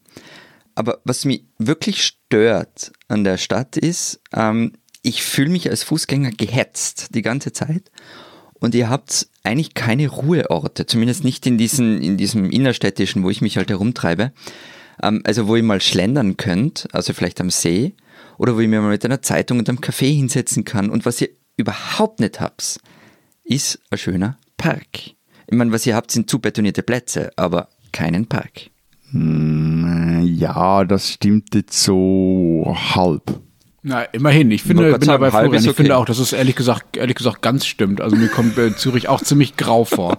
[0.74, 6.30] Aber was mich wirklich stört an der Stadt ist, ähm, ich fühle mich als Fußgänger
[6.30, 7.90] gehetzt die ganze Zeit.
[8.54, 13.40] Und ihr habt eigentlich keine Ruheorte, zumindest nicht in, diesen, in diesem innerstädtischen, wo ich
[13.40, 14.32] mich halt herumtreibe.
[15.02, 17.94] Ähm, also wo ihr mal schlendern könnt, also vielleicht am See,
[18.38, 20.90] oder wo ich mir mal mit einer Zeitung und einem Café hinsetzen kann.
[20.90, 22.80] Und was ihr überhaupt nicht habt,
[23.44, 25.14] ist ein schöner Park.
[25.46, 28.71] Ich meine, was ihr habt, sind zu betonierte Plätze, aber keinen Park.
[29.12, 33.40] Hm, ja, das stimmt jetzt so halb.
[33.82, 34.50] Na, immerhin.
[34.50, 35.76] Ich finde, bin dabei Florian, ich okay.
[35.76, 38.00] finde auch, dass es ehrlich gesagt, ehrlich gesagt ganz stimmt.
[38.00, 40.18] Also mir kommt äh, Zürich auch ziemlich grau vor.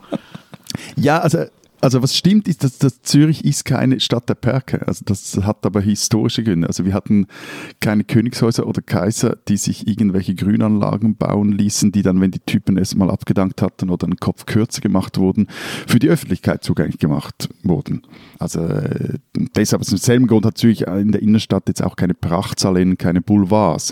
[0.95, 1.45] Ja, also
[1.83, 4.87] also was stimmt ist, dass, dass, Zürich ist keine Stadt der Perke.
[4.87, 6.67] Also das hat aber historische Gründe.
[6.67, 7.27] Also wir hatten
[7.81, 12.77] keine Königshäuser oder Kaiser, die sich irgendwelche Grünanlagen bauen ließen, die dann, wenn die Typen
[12.77, 15.47] es mal abgedankt hatten oder einen Kopf kürzer gemacht wurden,
[15.85, 18.03] für die Öffentlichkeit zugänglich gemacht wurden.
[18.39, 19.19] Also äh,
[19.55, 23.91] deshalb aus demselben Grund hat Zürich in der Innenstadt jetzt auch keine Prachtsallen, keine Boulevards.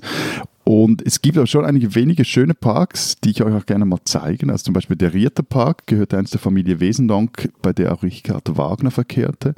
[0.63, 3.99] Und es gibt aber schon einige wenige schöne Parks, die ich euch auch gerne mal
[4.05, 4.49] zeigen.
[4.49, 8.57] Also zum Beispiel der Rieter Park gehört einst der Familie Wesendonck, bei der auch Richard
[8.57, 9.55] Wagner verkehrte.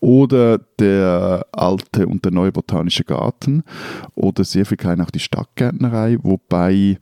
[0.00, 3.64] Oder der alte und der neue Botanische Garten.
[4.14, 6.98] Oder sehr viel klein auch die Stadtgärtnerei, wobei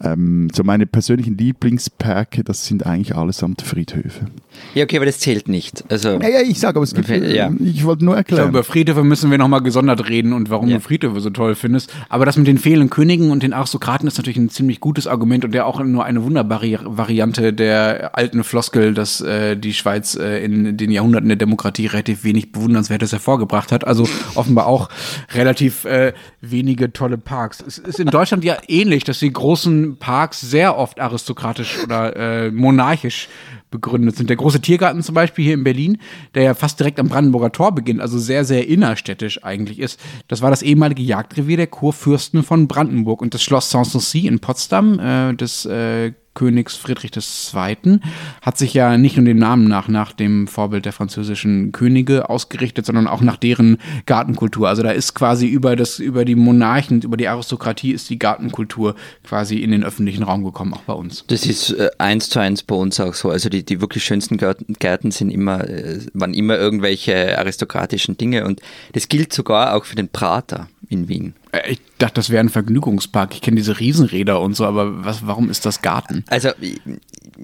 [0.00, 4.26] ähm, so meine persönlichen Lieblingsparke, das sind eigentlich allesamt Friedhöfe.
[4.74, 5.84] Ja, okay, aber das zählt nicht.
[5.90, 7.50] Also, ja, ja, ich sage, aber es gibt, ja.
[7.58, 8.44] ich wollte nur erklären.
[8.44, 10.76] Glaube, über Friedhöfe müssen wir nochmal gesondert reden und warum ja.
[10.76, 11.92] du Friedhöfe so toll findest.
[12.08, 15.44] Aber das mit den fehlenden Königen und den Aristokraten ist natürlich ein ziemlich gutes Argument
[15.44, 20.44] und der auch nur eine wunderbare Variante der alten Floskel, dass äh, die Schweiz äh,
[20.44, 23.84] in den Jahrhunderten der Demokratie relativ wenig Bewundernswertes hervorgebracht hat.
[23.84, 24.90] Also offenbar auch
[25.34, 27.64] relativ äh, wenige tolle Parks.
[27.66, 32.50] Es ist in Deutschland ja ähnlich, dass die großen Parks sehr oft aristokratisch oder äh,
[32.50, 33.28] monarchisch
[33.70, 34.30] begründet sind.
[34.30, 35.98] Der große Tiergarten zum Beispiel hier in Berlin,
[36.34, 40.00] der ja fast direkt am Brandenburger Tor beginnt, also sehr, sehr innerstädtisch eigentlich ist.
[40.26, 44.98] Das war das ehemalige Jagdrevier der Kurfürsten von Brandenburg und das Schloss Sanssouci in Potsdam,
[44.98, 47.98] äh, das äh, Königs Friedrich II.
[48.42, 52.86] hat sich ja nicht nur dem Namen nach nach dem Vorbild der französischen Könige ausgerichtet,
[52.86, 54.68] sondern auch nach deren Gartenkultur.
[54.68, 58.94] Also da ist quasi über das über die Monarchen, über die Aristokratie ist die Gartenkultur
[59.24, 61.24] quasi in den öffentlichen Raum gekommen, auch bei uns.
[61.26, 63.30] Das ist äh, eins zu eins bei uns auch so.
[63.30, 68.44] Also die, die wirklich schönsten Gärten, Gärten sind immer, äh, waren immer irgendwelche aristokratischen Dinge
[68.44, 68.60] und
[68.92, 71.34] das gilt sogar auch für den Prater in Wien.
[71.52, 73.34] Äh, ich dachte, das wäre ein Vergnügungspark.
[73.34, 76.24] Ich kenne diese Riesenräder und so, aber was, warum ist das Garten?
[76.28, 76.50] Also,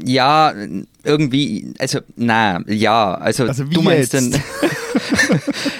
[0.04, 0.54] ja,
[1.02, 4.34] irgendwie, also, na, ja, also, also du meinst jetzt?
[4.34, 4.42] den,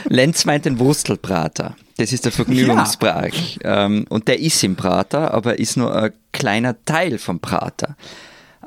[0.09, 1.77] Lenz meint den Wurstelbrater.
[1.97, 3.63] Das ist der Vergnügungspark.
[3.63, 3.87] Ja.
[3.87, 7.97] Ähm, und der ist im Prater, aber ist nur ein kleiner Teil vom Prater.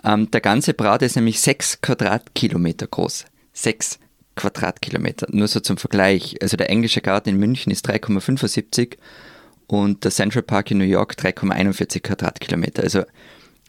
[0.03, 3.25] Ähm, der ganze Prater ist nämlich sechs Quadratkilometer groß.
[3.53, 3.99] Sechs
[4.35, 5.27] Quadratkilometer.
[5.31, 6.37] Nur so zum Vergleich.
[6.41, 8.97] Also der englische Garten in München ist 3,75
[9.67, 12.83] und der Central Park in New York 3,41 Quadratkilometer.
[12.83, 13.03] Also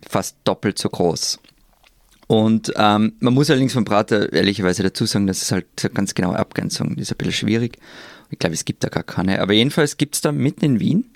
[0.09, 1.39] fast doppelt so groß.
[2.27, 6.15] Und ähm, man muss allerdings vom Prater ehrlicherweise dazu sagen, dass es halt eine ganz
[6.15, 7.79] genaue Abgrenzung ist ein bisschen schwierig.
[8.31, 9.41] Ich glaube, es gibt da gar keine.
[9.41, 11.07] Aber jedenfalls gibt es da mitten in Wien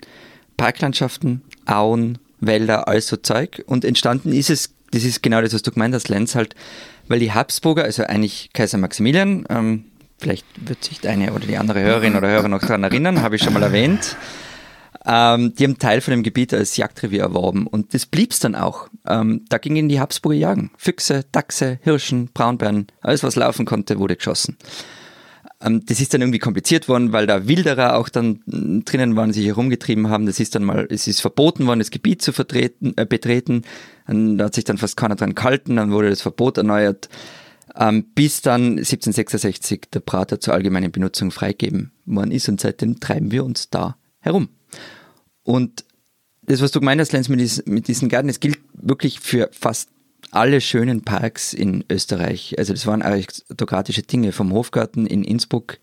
[0.57, 3.63] Parklandschaften, Auen, Wälder, all so Zeug.
[3.67, 6.55] Und entstanden ist es, das ist genau das, was du gemeint hast, Lenz, halt
[7.07, 9.85] weil die Habsburger, also eigentlich Kaiser Maximilian, ähm,
[10.19, 13.43] vielleicht wird sich eine oder die andere Hörerin oder Hörer noch daran erinnern, habe ich
[13.43, 14.15] schon mal erwähnt,
[15.05, 18.55] ähm, die haben Teil von dem Gebiet als Jagdrevier erworben und das blieb es dann
[18.55, 18.87] auch.
[19.07, 20.71] Ähm, da gingen die Habsburger jagen.
[20.77, 24.57] Füchse, Dachse, Hirschen, Braunbären, alles was laufen konnte, wurde geschossen.
[25.63, 28.41] Ähm, das ist dann irgendwie kompliziert worden, weil da Wilderer auch dann
[28.85, 30.25] drinnen waren, sich herumgetrieben haben.
[30.25, 33.63] Das ist dann mal, es ist verboten worden, das Gebiet zu vertreten, äh, betreten.
[34.07, 37.09] Und da hat sich dann fast keiner dran gehalten, dann wurde das Verbot erneuert,
[37.75, 43.31] ähm, bis dann 1766 der Prater zur allgemeinen Benutzung freigegeben worden ist und seitdem treiben
[43.31, 44.49] wir uns da herum.
[45.43, 45.85] Und
[46.41, 49.49] das, was du gemeint hast, Lenz, mit, dies, mit diesen Gärten, es gilt wirklich für
[49.51, 49.89] fast
[50.31, 52.55] alle schönen Parks in Österreich.
[52.57, 55.77] Also das waren aristokratische Dinge, vom Hofgarten in Innsbruck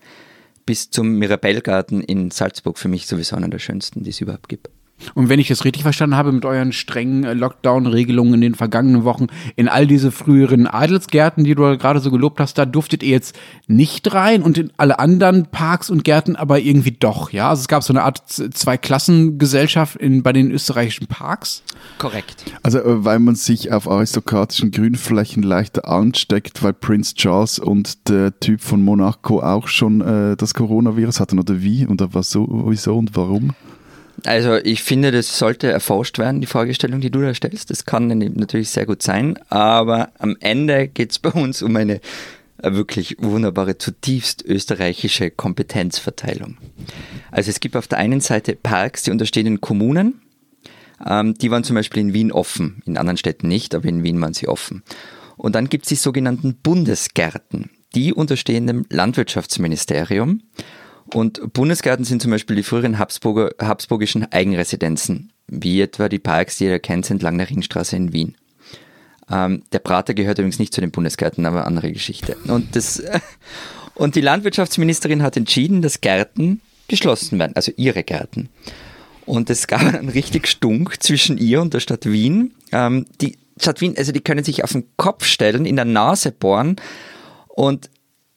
[0.65, 4.69] bis zum Mirabellgarten in Salzburg für mich sowieso einer der schönsten, die es überhaupt gibt.
[5.15, 9.03] Und wenn ich das richtig verstanden habe mit euren strengen äh, Lockdown-Regelungen in den vergangenen
[9.03, 13.11] Wochen, in all diese früheren Adelsgärten, die du gerade so gelobt hast, da durftet ihr
[13.11, 13.37] jetzt
[13.67, 17.49] nicht rein und in alle anderen Parks und Gärten aber irgendwie doch, ja?
[17.49, 21.63] Also es gab so eine Art Zweiklassengesellschaft in, bei den österreichischen Parks?
[21.97, 22.45] Korrekt.
[22.63, 28.39] Also äh, weil man sich auf aristokratischen Grünflächen leichter ansteckt, weil Prince Charles und der
[28.39, 32.97] Typ von Monaco auch schon äh, das Coronavirus hatten oder wie und was so, wieso
[32.97, 33.53] und warum?
[34.25, 37.69] Also ich finde, das sollte erforscht werden, die Fragestellung, die du da stellst.
[37.69, 42.01] Das kann natürlich sehr gut sein, aber am Ende geht es bei uns um eine
[42.61, 46.57] äh, wirklich wunderbare, zutiefst österreichische Kompetenzverteilung.
[47.31, 50.21] Also es gibt auf der einen Seite Parks, die unterstehen den Kommunen.
[51.05, 54.21] Ähm, die waren zum Beispiel in Wien offen, in anderen Städten nicht, aber in Wien
[54.21, 54.83] waren sie offen.
[55.37, 57.71] Und dann gibt es die sogenannten Bundesgärten.
[57.95, 60.43] Die unterstehen dem Landwirtschaftsministerium.
[61.13, 66.65] Und Bundesgärten sind zum Beispiel die früheren Habsburger, habsburgischen Eigenresidenzen, wie etwa die Parks, die
[66.65, 68.35] ihr kennt, entlang der Ringstraße in Wien.
[69.29, 72.37] Ähm, der Prater gehört übrigens nicht zu den Bundesgärten, aber andere Geschichte.
[72.47, 73.03] Und, das,
[73.95, 78.49] und die Landwirtschaftsministerin hat entschieden, dass Gärten geschlossen werden, also ihre Gärten.
[79.25, 82.53] Und es gab einen richtig Stunk zwischen ihr und der Stadt Wien.
[82.71, 86.31] Ähm, die Stadt Wien, also die können sich auf den Kopf stellen, in der Nase
[86.31, 86.77] bohren
[87.47, 87.89] und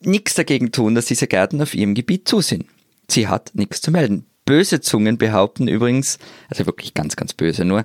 [0.07, 2.67] nichts dagegen tun, dass diese Gärten auf ihrem Gebiet zu sind.
[3.09, 4.27] Sie hat nichts zu melden.
[4.45, 7.85] Böse Zungen behaupten übrigens, also wirklich ganz, ganz böse nur,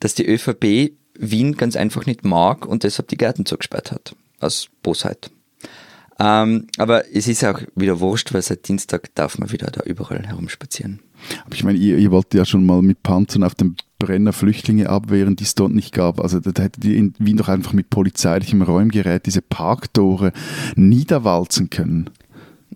[0.00, 4.14] dass die ÖVP Wien ganz einfach nicht mag und deshalb die Gärten zugesperrt hat.
[4.40, 5.30] Aus Bosheit.
[6.18, 10.24] Ähm, aber es ist auch wieder wurscht, weil seit Dienstag darf man wieder da überall
[10.26, 11.00] herumspazieren.
[11.44, 14.88] Aber ich meine, ihr, ihr wollt ja schon mal mit Panzern auf dem Brenner Flüchtlinge
[14.90, 16.20] abwehren, die es dort nicht gab.
[16.20, 20.32] Also da hättet ihr in Wien doch einfach mit polizeilichem Räumgerät diese Parktore
[20.76, 22.10] niederwalzen können.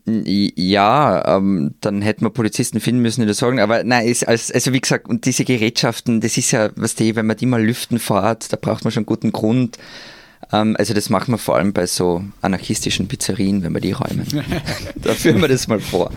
[0.07, 3.61] Ja, ähm, dann hätten wir Polizisten finden müssen, die das sagen.
[3.61, 7.15] Aber nein, ist als, also wie gesagt, und diese Gerätschaften, das ist ja, was die,
[7.15, 9.79] wenn man die mal lüften fährt, da braucht man schon einen guten Grund.
[10.51, 14.27] Ähm, also das machen wir vor allem bei so anarchistischen Pizzerien, wenn wir die räumen.
[14.97, 16.11] da führen wir das mal vor.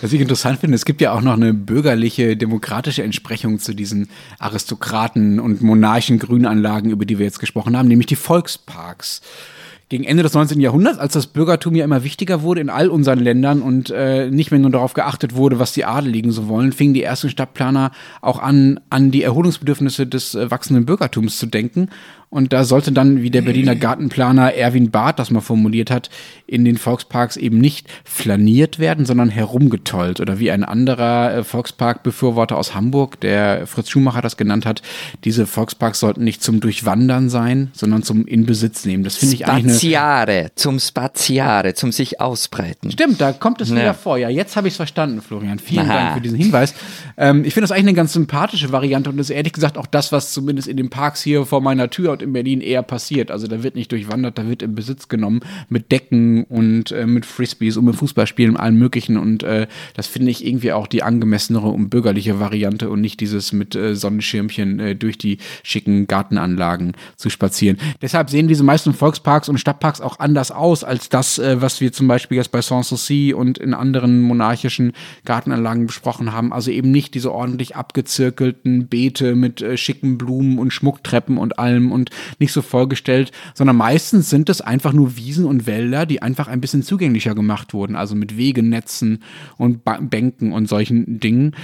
[0.00, 4.08] Was ich interessant finde, es gibt ja auch noch eine bürgerliche, demokratische Entsprechung zu diesen
[4.38, 9.22] Aristokraten und monarchen Grünanlagen, über die wir jetzt gesprochen haben, nämlich die Volksparks
[9.88, 10.60] gegen Ende des 19.
[10.60, 14.50] Jahrhunderts, als das Bürgertum ja immer wichtiger wurde in all unseren Ländern und äh, nicht
[14.50, 18.40] mehr nur darauf geachtet wurde, was die Adeligen so wollen, fingen die ersten Stadtplaner auch
[18.40, 21.88] an, an die Erholungsbedürfnisse des äh, wachsenden Bürgertums zu denken
[22.28, 26.10] und da sollte dann, wie der Berliner Gartenplaner Erwin Barth das mal formuliert hat,
[26.46, 30.20] in den Volksparks eben nicht flaniert werden, sondern herumgetollt.
[30.20, 34.82] Oder wie ein anderer äh, Volksparkbefürworter aus Hamburg, der Fritz Schumacher das genannt hat,
[35.24, 39.04] diese Volksparks sollten nicht zum Durchwandern sein, sondern zum Inbesitz nehmen.
[39.04, 42.90] Das finde ich eigentlich Spaziare, zum Spaziare, zum sich ausbreiten.
[42.90, 43.76] Stimmt, da kommt es ja.
[43.76, 44.18] wieder vor.
[44.18, 45.60] Ja, jetzt habe ich es verstanden, Florian.
[45.60, 45.94] Vielen Aha.
[45.94, 46.74] Dank für diesen Hinweis.
[47.16, 49.86] Ähm, ich finde das eigentlich eine ganz sympathische Variante und das ist ehrlich gesagt auch
[49.86, 53.30] das, was zumindest in den Parks hier vor meiner Tür und in Berlin eher passiert.
[53.30, 57.24] Also da wird nicht durchwandert, da wird in Besitz genommen mit Decken und äh, mit
[57.26, 59.16] Frisbees und mit Fußballspielen und allem möglichen.
[59.16, 63.52] Und äh, das finde ich irgendwie auch die angemessenere und bürgerliche Variante und nicht dieses
[63.52, 67.78] mit äh, Sonnenschirmchen äh, durch die schicken Gartenanlagen zu spazieren.
[68.02, 71.92] Deshalb sehen diese meisten Volksparks und Stadtparks auch anders aus als das, äh, was wir
[71.92, 74.92] zum Beispiel jetzt bei Sanssouci und in anderen monarchischen
[75.24, 76.52] Gartenanlagen besprochen haben.
[76.52, 81.92] Also eben nicht diese ordentlich abgezirkelten Beete mit äh, schicken Blumen und Schmucktreppen und allem
[81.92, 82.05] und
[82.38, 86.60] nicht so vollgestellt, sondern meistens sind es einfach nur Wiesen und Wälder, die einfach ein
[86.60, 89.22] bisschen zugänglicher gemacht wurden, also mit Wegenetzen
[89.56, 91.54] und ba Bänken und solchen Dingen.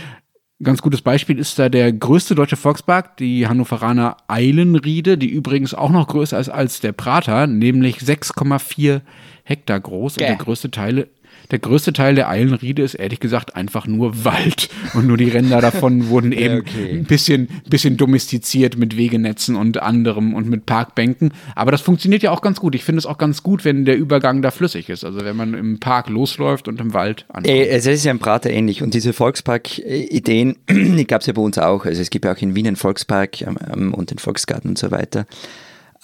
[0.62, 5.90] Ganz gutes Beispiel ist da der größte deutsche Volkspark, die Hannoveraner Eilenriede, die übrigens auch
[5.90, 9.00] noch größer ist als der Prater, nämlich 6,4
[9.42, 10.16] Hektar groß.
[10.16, 10.24] Gäh.
[10.24, 11.08] Und der größte Teil
[11.50, 14.70] der größte Teil der Eilenriede ist ehrlich gesagt einfach nur Wald.
[14.94, 16.90] Und nur die Ränder davon wurden eben okay.
[16.92, 21.32] ein bisschen, bisschen domestiziert mit Wegenetzen und anderem und mit Parkbänken.
[21.54, 22.74] Aber das funktioniert ja auch ganz gut.
[22.74, 25.04] Ich finde es auch ganz gut, wenn der Übergang da flüssig ist.
[25.04, 27.48] Also wenn man im Park losläuft und im Wald ankommt.
[27.48, 28.82] Äh, es ist ja im Prater ähnlich.
[28.82, 31.84] Und diese Volkspark-Ideen, die gab es ja bei uns auch.
[31.84, 34.90] Also es gibt ja auch in Wien einen Volkspark ähm, und den Volksgarten und so
[34.90, 35.26] weiter.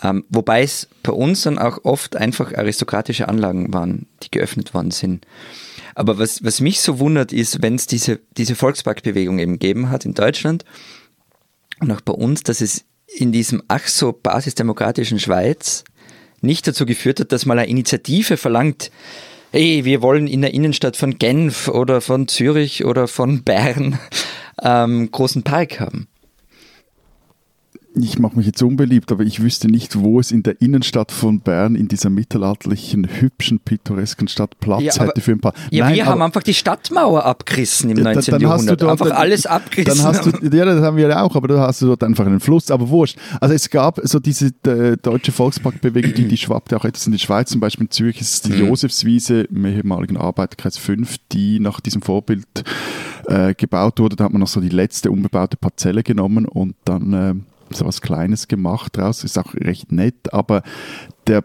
[0.03, 4.93] Ähm, wobei es bei uns dann auch oft einfach aristokratische Anlagen waren, die geöffnet worden
[4.93, 5.27] sind.
[5.95, 10.05] Aber was, was mich so wundert, ist, wenn es diese, diese Volksparkbewegung eben gegeben hat
[10.05, 10.65] in Deutschland
[11.81, 15.83] und auch bei uns, dass es in diesem ach so basisdemokratischen Schweiz
[16.41, 18.93] nicht dazu geführt hat, dass mal eine Initiative verlangt,
[19.51, 23.99] hey, wir wollen in der Innenstadt von Genf oder von Zürich oder von Bern
[24.63, 26.07] ähm, großen Park haben.
[28.03, 31.41] Ich mache mich jetzt unbeliebt, aber ich wüsste nicht, wo es in der Innenstadt von
[31.41, 35.55] Bern, in dieser mittelalterlichen, hübschen, pittoresken Stadt Platz ja, aber, hätte für ein paar.
[35.71, 38.33] Ja, Nein, wir aber, haben einfach die Stadtmauer abgerissen im ja, 19.
[38.33, 38.83] Dann Jahrhundert.
[38.83, 40.03] Dort, einfach dann, alles abgerissen.
[40.03, 42.41] Dann hast du, ja, das haben wir auch, aber da hast du dort einfach einen
[42.41, 42.71] Fluss.
[42.71, 43.19] Aber wurscht.
[43.41, 47.19] Also es gab so diese äh, deutsche Volksparkbewegung, die, die schwappte auch etwas in die
[47.19, 47.51] Schweiz.
[47.51, 48.69] Zum Beispiel in Zürich ist es die mhm.
[48.69, 52.47] Josefswiese im ehemaligen Arbeiterkreis 5, die nach diesem Vorbild
[53.27, 54.17] äh, gebaut wurde.
[54.17, 57.35] Da hat man noch so die letzte unbebaute Parzelle genommen und dann äh,
[57.71, 59.25] so was Kleines gemacht draus.
[59.25, 60.63] Ist auch recht nett, aber
[61.27, 61.45] der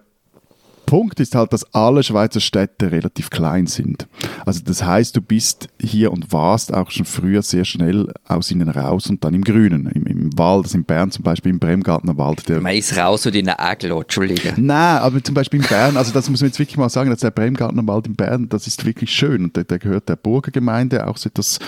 [0.85, 4.07] Punkt ist halt, dass alle Schweizer Städte relativ klein sind.
[4.45, 8.69] Also das heißt, du bist hier und warst auch schon früher sehr schnell aus ihnen
[8.69, 12.17] raus und dann im Grünen, im, im Wald, also in Bern zum Beispiel, im Bremgartner
[12.17, 12.47] Wald.
[12.49, 14.53] Der Man ist raus und in der Aglo, Entschuldige.
[14.57, 17.21] Nein, aber zum Beispiel in Bern, also das muss man jetzt wirklich mal sagen, dass
[17.21, 21.07] der Bremgartner Wald in Bern, das ist wirklich schön und der, der gehört der Burgergemeinde,
[21.07, 21.59] auch so etwas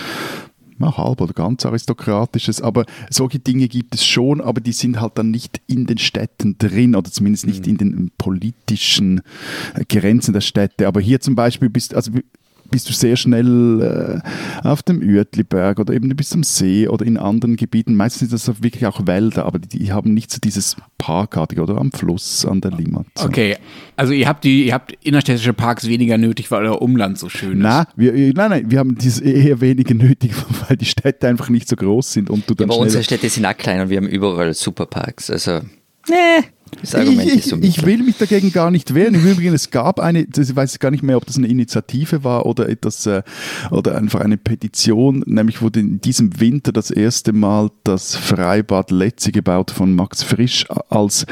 [0.78, 5.18] ja, halb oder ganz aristokratisches, aber solche Dinge gibt es schon, aber die sind halt
[5.18, 7.72] dann nicht in den Städten drin oder zumindest nicht mhm.
[7.72, 9.22] in den politischen
[9.74, 10.86] äh, Grenzen der Städte.
[10.86, 12.12] Aber hier zum Beispiel bist, also
[12.70, 14.22] bist du sehr schnell
[14.64, 17.94] äh, auf dem Uetliberg oder eben du bist am See oder in anderen Gebieten.
[17.94, 21.78] Meistens sind das wirklich auch Wälder, aber die, die haben nicht so dieses Parkartige oder
[21.78, 23.06] am Fluss, an der Limmat.
[23.16, 23.26] So.
[23.26, 23.56] Okay,
[23.96, 27.58] also ihr habt die, ihr habt innerstädtische Parks weniger nötig, weil euer Umland so schön
[27.58, 27.62] ist.
[27.62, 30.32] Nein, wir, nein, nein, wir haben dieses eher weniger nötig,
[30.66, 33.46] weil die Städte einfach nicht so groß sind und du dann Aber unsere Städte sind
[33.46, 35.30] auch klein und wir haben überall Superparks.
[35.30, 35.60] Also,
[36.08, 36.44] nee.
[36.80, 39.14] Das Argument ich, ist so ich will mich dagegen gar nicht wehren.
[39.14, 42.46] Im Übrigen, es gab eine, ich weiß gar nicht mehr, ob das eine Initiative war
[42.46, 43.22] oder etwas, äh,
[43.70, 49.32] oder einfach eine Petition, nämlich wurde in diesem Winter das erste Mal das Freibad Letzi
[49.32, 51.26] gebaut von Max Frisch als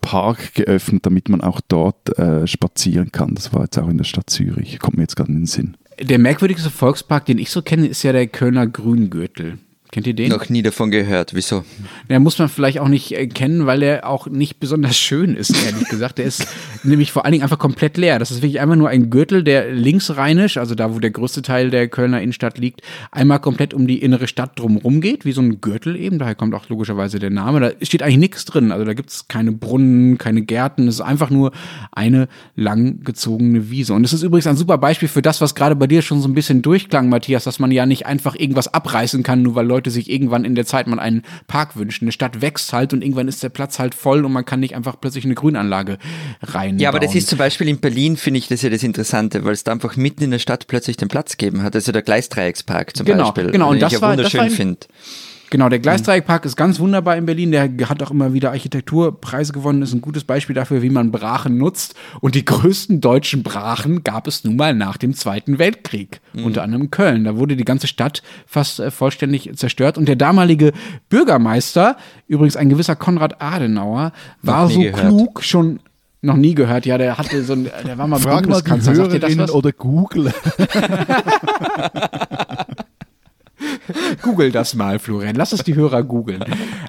[0.00, 3.34] Park geöffnet, damit man auch dort äh, spazieren kann.
[3.34, 4.78] Das war jetzt auch in der Stadt Zürich.
[4.78, 5.76] Kommt mir jetzt gerade in den Sinn.
[6.00, 9.58] Der merkwürdigste Volkspark, den ich so kenne, ist ja der Kölner Grüngürtel.
[9.92, 10.30] Kennt ihr den?
[10.30, 11.34] Noch nie davon gehört.
[11.34, 11.64] Wieso?
[12.08, 15.88] Der muss man vielleicht auch nicht kennen, weil er auch nicht besonders schön ist, ehrlich
[15.88, 16.18] gesagt.
[16.18, 16.46] Der ist
[16.84, 18.20] nämlich vor allen Dingen einfach komplett leer.
[18.20, 21.70] Das ist wirklich einfach nur ein Gürtel, der linksrheinisch, also da, wo der größte Teil
[21.70, 25.60] der Kölner Innenstadt liegt, einmal komplett um die innere Stadt drumherum geht, wie so ein
[25.60, 26.20] Gürtel eben.
[26.20, 27.58] Daher kommt auch logischerweise der Name.
[27.58, 28.70] Da steht eigentlich nichts drin.
[28.70, 30.86] Also da gibt es keine Brunnen, keine Gärten.
[30.86, 31.50] Es ist einfach nur
[31.90, 33.94] eine langgezogene Wiese.
[33.94, 36.28] Und es ist übrigens ein super Beispiel für das, was gerade bei dir schon so
[36.28, 39.79] ein bisschen durchklang, Matthias, dass man ja nicht einfach irgendwas abreißen kann, nur weil Leute
[39.80, 42.04] Leute sich irgendwann in der Zeit mal einen Park wünschen.
[42.04, 44.76] Eine Stadt wächst halt und irgendwann ist der Platz halt voll und man kann nicht
[44.76, 45.96] einfach plötzlich eine Grünanlage
[46.42, 46.78] rein.
[46.78, 49.52] Ja, aber das ist zum Beispiel in Berlin, finde ich das ja das Interessante, weil
[49.52, 51.74] es da einfach mitten in der Stadt plötzlich den Platz gegeben hat.
[51.74, 53.50] Also der Gleisdreieckspark zum genau, Beispiel.
[53.52, 54.86] Genau, und das ich ja war, wunderschön finde.
[55.50, 57.50] Genau, der Gleisdreieckpark ist ganz wunderbar in Berlin.
[57.50, 59.82] Der hat auch immer wieder Architekturpreise gewonnen.
[59.82, 61.96] Ist ein gutes Beispiel dafür, wie man Brachen nutzt.
[62.20, 66.20] Und die größten deutschen Brachen gab es nun mal nach dem Zweiten Weltkrieg.
[66.34, 66.44] Mhm.
[66.44, 67.24] Unter anderem Köln.
[67.24, 69.98] Da wurde die ganze Stadt fast äh, vollständig zerstört.
[69.98, 70.72] Und der damalige
[71.08, 71.96] Bürgermeister,
[72.28, 75.00] übrigens ein gewisser Konrad Adenauer, war so gehört.
[75.00, 75.80] klug, schon
[76.22, 76.86] noch nie gehört.
[76.86, 78.92] Ja, der hatte so ein, der war mal Frag Bundeskanzler.
[78.92, 79.54] Mal die Sagt ihr das was?
[79.54, 80.32] oder Google.
[84.22, 85.34] Google das mal, Florian.
[85.34, 86.44] Lass es die Hörer googeln.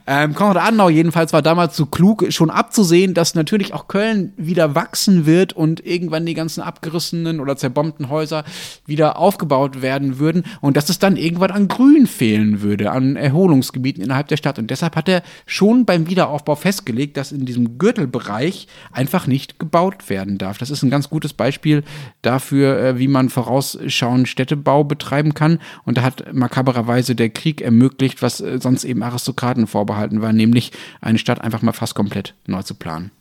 [0.08, 4.76] Ähm, Konrad Adenauer jedenfalls war damals so klug, schon abzusehen, dass natürlich auch Köln wieder
[4.76, 8.44] wachsen wird und irgendwann die ganzen abgerissenen oder zerbombten Häuser
[8.86, 14.04] wieder aufgebaut werden würden und dass es dann irgendwann an Grün fehlen würde, an Erholungsgebieten
[14.04, 14.60] innerhalb der Stadt.
[14.60, 20.10] Und deshalb hat er schon beim Wiederaufbau festgelegt, dass in diesem Gürtelbereich einfach nicht gebaut
[20.10, 20.58] werden darf.
[20.58, 21.84] Das ist ein ganz gutes Beispiel
[22.22, 25.60] dafür, äh, wie man vorausschauend Städtebau betreiben kann.
[25.86, 30.72] Und da hat makabererweise der Krieg ermöglicht, was äh, sonst eben Aristokraten vorbehalten war, nämlich
[31.00, 33.12] eine Stadt einfach mal fast komplett neu zu planen.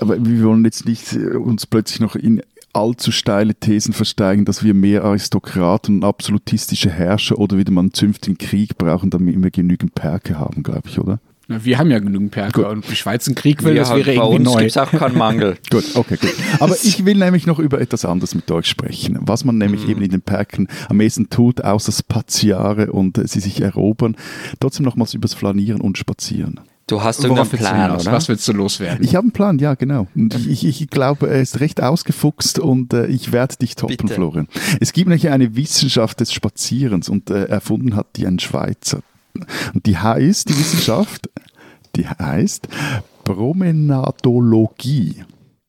[0.00, 2.42] Aber wir wollen jetzt nicht äh, uns plötzlich noch in
[2.72, 7.94] allzu steile Thesen versteigen, dass wir mehr Aristokraten und absolutistische Herrscher oder wieder mal einen
[7.94, 11.20] zünftigen Krieg brauchen, damit wir genügend Perke haben, glaube ich, oder?
[11.46, 12.70] Wir haben ja genügend Perke gut.
[12.70, 14.60] und die Schweiz einen Krieg will, das wäre bei irgendwie uns neu.
[14.60, 15.56] Gibt's auch keinen Mangel.
[15.70, 16.34] gut, okay, gut.
[16.58, 19.18] Aber ich will nämlich noch über etwas anderes mit euch sprechen.
[19.20, 19.90] Was man nämlich mm.
[19.90, 24.16] eben in den Perken am meisten tut, außer Spaziare und äh, sie sich erobern,
[24.58, 26.60] trotzdem nochmals übers Flanieren und Spazieren.
[26.86, 28.12] Du hast irgendeinen Plan, oder?
[28.12, 29.02] Was willst du loswerden?
[29.02, 30.06] Ich habe einen Plan, ja, genau.
[30.14, 33.96] Und ich, ich, ich glaube, er ist recht ausgefuchst und äh, ich werde dich toppen,
[33.96, 34.14] Bitte.
[34.14, 34.48] Florian.
[34.80, 39.00] Es gibt nämlich eine Wissenschaft des Spazierens und äh, erfunden hat die ein Schweizer.
[39.74, 41.28] Und die heißt, die Wissenschaft,
[41.96, 42.68] die heißt
[43.24, 45.24] Promenadologie.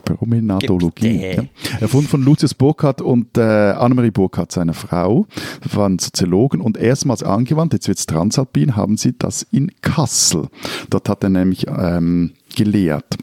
[0.06, 1.34] Promenadologie.
[1.36, 1.44] Ja.
[1.82, 5.26] Erfunden von Lucius Burkhardt und äh, Annemarie Burkhardt, seiner Frau,
[5.74, 10.48] waren Soziologen und erstmals angewandt, jetzt wird es transalpin, haben sie das in Kassel.
[10.90, 13.16] Dort hat er nämlich ähm, gelehrt.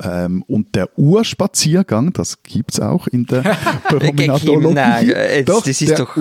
[0.00, 3.42] Ähm, und der Urspaziergang, das gibt es auch in der
[3.88, 4.74] Promenadologie.
[4.74, 6.16] Nein, jetzt, doch, das ist doch,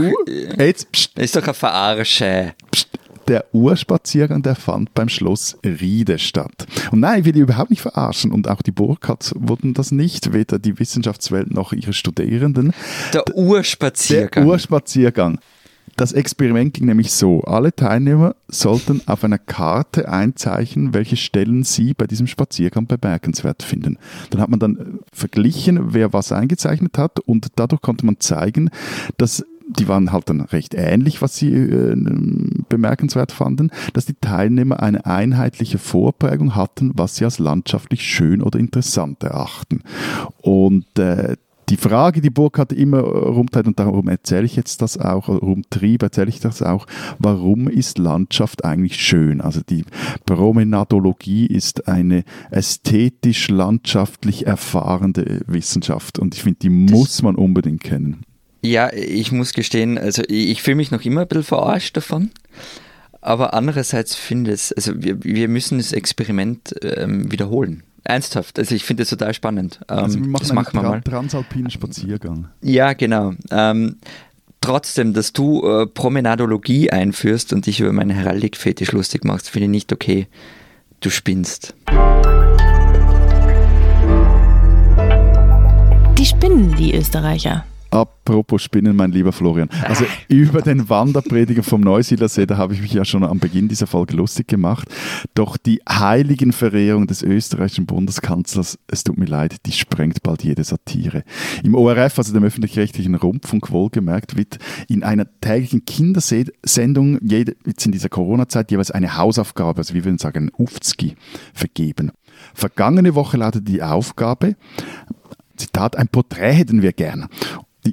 [0.58, 2.54] jetzt, pst, ist doch eine Verarsche.
[2.72, 2.97] Pst,
[3.28, 6.68] der Urspaziergang, der fand beim Schloss Riede statt.
[6.92, 10.34] Und nein, ich will die überhaupt nicht verarschen und auch die Burkhardt wurden das nicht,
[10.34, 12.74] weder die Wissenschaftswelt noch ihre Studierenden.
[13.14, 14.44] Der Urspaziergang.
[14.44, 15.40] Der Urspaziergang.
[15.98, 17.42] Das Experiment ging nämlich so.
[17.42, 23.98] Alle Teilnehmer sollten auf einer Karte einzeichnen, welche Stellen sie bei diesem Spaziergang bemerkenswert finden.
[24.30, 28.70] Dann hat man dann äh, verglichen, wer was eingezeichnet hat und dadurch konnte man zeigen,
[29.18, 31.96] dass die waren halt dann recht ähnlich, was sie äh,
[32.70, 38.60] bemerkenswert fanden, dass die Teilnehmer eine einheitliche Vorprägung hatten, was sie als landschaftlich schön oder
[38.60, 39.82] interessant erachten.
[40.42, 41.36] Und äh,
[41.70, 46.30] die Frage, die Burkhardt immer rumtreibt, und darum erzähle ich jetzt das auch, rumtrieb, erzähle
[46.30, 46.88] ich das auch,
[47.20, 49.42] warum ist Landschaft eigentlich schön?
[49.42, 49.84] Also die
[50.26, 58.24] Promenadologie ist eine ästhetisch-landschaftlich erfahrende Wissenschaft und ich finde, die muss man unbedingt kennen.
[58.62, 62.32] Ja, ich muss gestehen, also ich, ich fühle mich noch immer ein bisschen verarscht davon.
[63.22, 67.84] Aber andererseits finde ich es, also wir, wir müssen das Experiment ähm, wiederholen.
[68.04, 69.80] Ernsthaft, also ich finde es total spannend.
[69.90, 71.02] Ähm, also wir machen das machen wir mal.
[71.02, 72.48] transalpinen Spaziergang.
[72.62, 73.34] Ja, genau.
[73.52, 73.98] Ähm,
[74.62, 79.72] trotzdem, dass du äh, Promenadologie einführst und dich über meinen Heraldikfetisch lustig machst, finde ich
[79.72, 80.28] nicht okay.
[81.02, 81.76] Du spinnst.
[86.18, 87.66] Die spinnen, die Österreicher.
[87.90, 89.70] Apropos Spinnen, mein lieber Florian.
[89.84, 93.88] Also über den Wanderprediger vom Neusiedlersee, da habe ich mich ja schon am Beginn dieser
[93.88, 94.90] Folge lustig gemacht.
[95.34, 100.64] Doch die heiligen Verehrung des österreichischen Bundeskanzlers, es tut mir leid, die sprengt bald jede
[100.64, 101.24] Satire.
[101.64, 104.58] Im ORF, also dem öffentlich-rechtlichen Rundfunk, wohlgemerkt, wird
[104.90, 110.52] in einer täglichen Kindersendung jetzt in dieser Corona-Zeit jeweils eine Hausaufgabe, also wie wir sagen,
[110.58, 111.16] Ufzki,
[111.54, 112.12] vergeben.
[112.54, 114.56] Vergangene Woche lautete die Aufgabe,
[115.56, 117.28] Zitat, ein Porträt hätten wir gern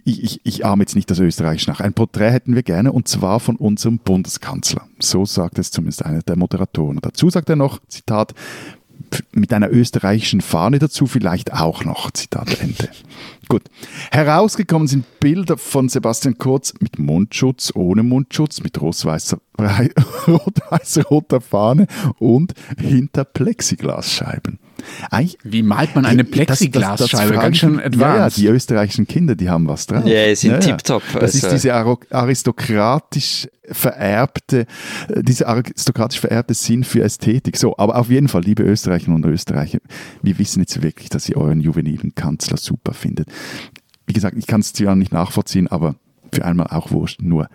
[0.05, 1.80] ich, ich, ich ahme jetzt nicht das Österreich nach.
[1.80, 4.86] Ein Porträt hätten wir gerne und zwar von unserem Bundeskanzler.
[4.99, 6.99] So sagt es zumindest einer der Moderatoren.
[7.01, 8.34] Dazu sagt er noch, Zitat,
[9.32, 12.11] mit einer österreichischen Fahne dazu vielleicht auch noch.
[12.11, 12.88] Zitat Ende.
[13.49, 13.62] Gut.
[14.11, 19.38] Herausgekommen sind Bilder von Sebastian Kurz mit Mundschutz, ohne Mundschutz, mit rot-weißer
[20.26, 21.86] rot-weiß-roter Fahne
[22.18, 24.59] und hinter Plexiglasscheiben.
[25.11, 27.34] Eigentlich, Wie malt man eine Plexiglasscheibe?
[27.34, 28.01] Ganz schön advanced.
[28.01, 30.07] Ja, ja, die österreichischen Kinder, die haben was dran.
[30.07, 31.03] Ja, sind ja, tiptop.
[31.14, 31.47] Das also.
[31.47, 34.66] ist diese aristokratisch vererbte,
[35.09, 37.57] äh, diese aristokratisch vererbte Sinn für Ästhetik.
[37.57, 39.78] So, aber auf jeden Fall, liebe Österreicherinnen und Österreicher,
[40.22, 43.28] wir wissen jetzt wirklich, dass ihr euren juvenilen Kanzler super findet.
[44.07, 45.95] Wie gesagt, ich kann es zwar nicht nachvollziehen, aber
[46.32, 47.22] für einmal auch wurscht.
[47.22, 47.49] Nur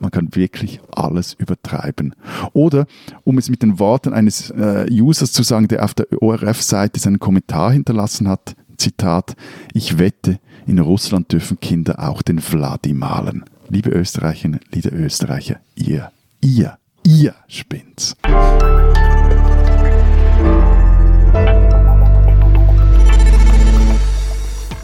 [0.00, 2.14] man kann wirklich alles übertreiben.
[2.52, 2.86] Oder,
[3.24, 7.18] um es mit den Worten eines äh, Users zu sagen, der auf der ORF-Seite seinen
[7.18, 9.34] Kommentar hinterlassen hat, Zitat,
[9.74, 13.44] ich wette, in Russland dürfen Kinder auch den Vladi malen.
[13.68, 18.16] Liebe Österreicherinnen, liebe Österreicher, ihr, ihr, ihr spinnt's.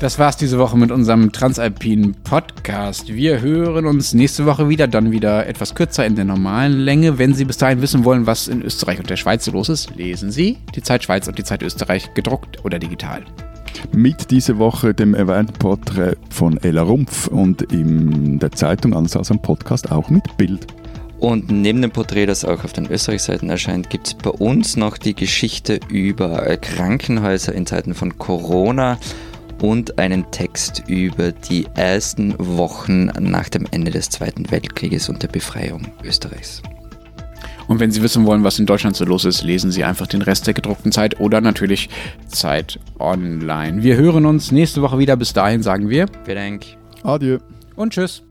[0.04, 3.08] Das war's diese Woche mit unserem Transalpinen Podcast.
[3.14, 7.16] Wir hören uns nächste Woche wieder, dann wieder etwas kürzer in der normalen Länge.
[7.16, 9.96] Wenn Sie bis dahin wissen wollen, was in Österreich und der Schweiz so los ist,
[9.96, 13.24] lesen Sie die Zeit Schweiz und die Zeit Österreich gedruckt oder digital.
[13.92, 19.30] Mit dieser Woche dem erwähnten Porträt von Ella Rumpf und in der Zeitung, anders als
[19.30, 20.66] am Podcast, auch mit Bild.
[21.18, 24.98] Und neben dem Porträt, das auch auf den Österreich-Seiten erscheint, gibt es bei uns noch
[24.98, 28.98] die Geschichte über Krankenhäuser in Zeiten von Corona
[29.64, 35.28] und einen Text über die ersten Wochen nach dem Ende des Zweiten Weltkrieges und der
[35.28, 36.62] Befreiung Österreichs.
[37.66, 40.20] Und wenn Sie wissen wollen, was in Deutschland so los ist, lesen Sie einfach den
[40.20, 41.88] Rest der gedruckten Zeit oder natürlich
[42.26, 43.82] Zeit online.
[43.82, 45.16] Wir hören uns nächste Woche wieder.
[45.16, 46.08] Bis dahin sagen wir.
[46.24, 46.66] Vielen Dank.
[47.02, 47.38] Adieu.
[47.74, 48.22] Und tschüss.